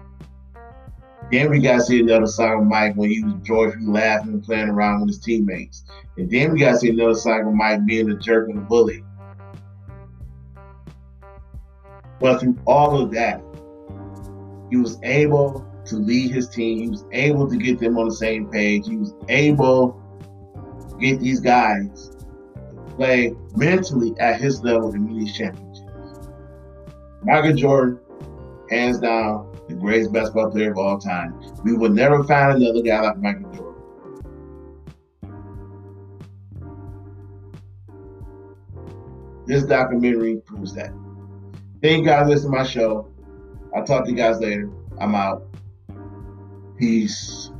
Then 1.32 1.50
we 1.50 1.60
got 1.60 1.76
to 1.76 1.82
see 1.82 2.00
another 2.00 2.26
side 2.26 2.54
of 2.54 2.63
Mike 2.63 2.95
when 2.95 3.10
he 3.10 3.21
was 3.21 3.34
joyfully 3.43 3.86
laughing 3.86 4.34
and 4.34 4.43
playing 4.43 4.69
around 4.69 5.02
with 5.02 5.10
his 5.10 5.19
teammates. 5.19 5.84
And 6.15 6.32
then 6.32 6.54
we 6.54 6.60
got 6.60 6.71
to 6.71 6.78
see 6.78 6.89
another 6.89 7.15
side 7.15 7.41
of 7.41 7.54
Mike 7.54 7.86
being 7.86 8.10
a 8.10 8.15
jerk 8.15 8.50
and 8.50 8.60
a 8.60 8.62
bully. 8.62 9.04
But 12.19 12.39
through 12.39 12.58
all 12.65 13.00
of 13.02 13.12
that, 13.12 13.41
he 14.69 14.77
was 14.77 14.99
able 15.03 15.65
to 15.86 15.95
lead 15.95 16.32
his 16.32 16.49
team. 16.49 16.80
He 16.80 16.89
was 16.89 17.06
able 17.12 17.49
to 17.49 17.58
get 17.58 17.80
them 17.80 17.97
on 17.97 18.10
the 18.10 18.15
same 18.15 18.49
page. 18.49 18.88
He 18.88 18.97
was 18.97 19.13
able 19.30 20.01
to 20.89 20.97
get 20.99 21.19
these 21.19 21.39
guys 21.39 22.10
to 22.56 22.95
play 22.95 23.34
mentally 23.56 24.13
at 24.19 24.39
his 24.41 24.62
level 24.63 24.93
in 24.93 25.08
these 25.08 25.36
championships. 25.36 25.84
Michael 27.23 27.53
Jordan, 27.53 27.99
hands 28.69 28.99
down, 28.99 29.56
the 29.67 29.75
greatest 29.75 30.13
basketball 30.13 30.51
player 30.51 30.71
of 30.71 30.77
all 30.77 30.99
time. 30.99 31.39
We 31.63 31.75
will 31.75 31.89
never 31.89 32.23
find 32.23 32.62
another 32.62 32.82
guy 32.82 33.01
like 33.01 33.17
Michael 33.17 33.51
Jordan. 33.51 33.63
This 39.45 39.63
documentary 39.63 40.38
proves 40.45 40.75
that. 40.75 40.91
Thank 41.82 41.99
you 41.99 42.06
guys 42.06 42.27
listen 42.27 42.51
to 42.51 42.58
my 42.58 42.63
show. 42.63 43.10
I'll 43.75 43.84
talk 43.84 44.06
to 44.06 44.12
you 44.12 44.17
guys 44.17 44.39
later. 44.39 44.69
I'm 44.99 45.15
out. 45.15 45.43
Peace. 46.77 47.51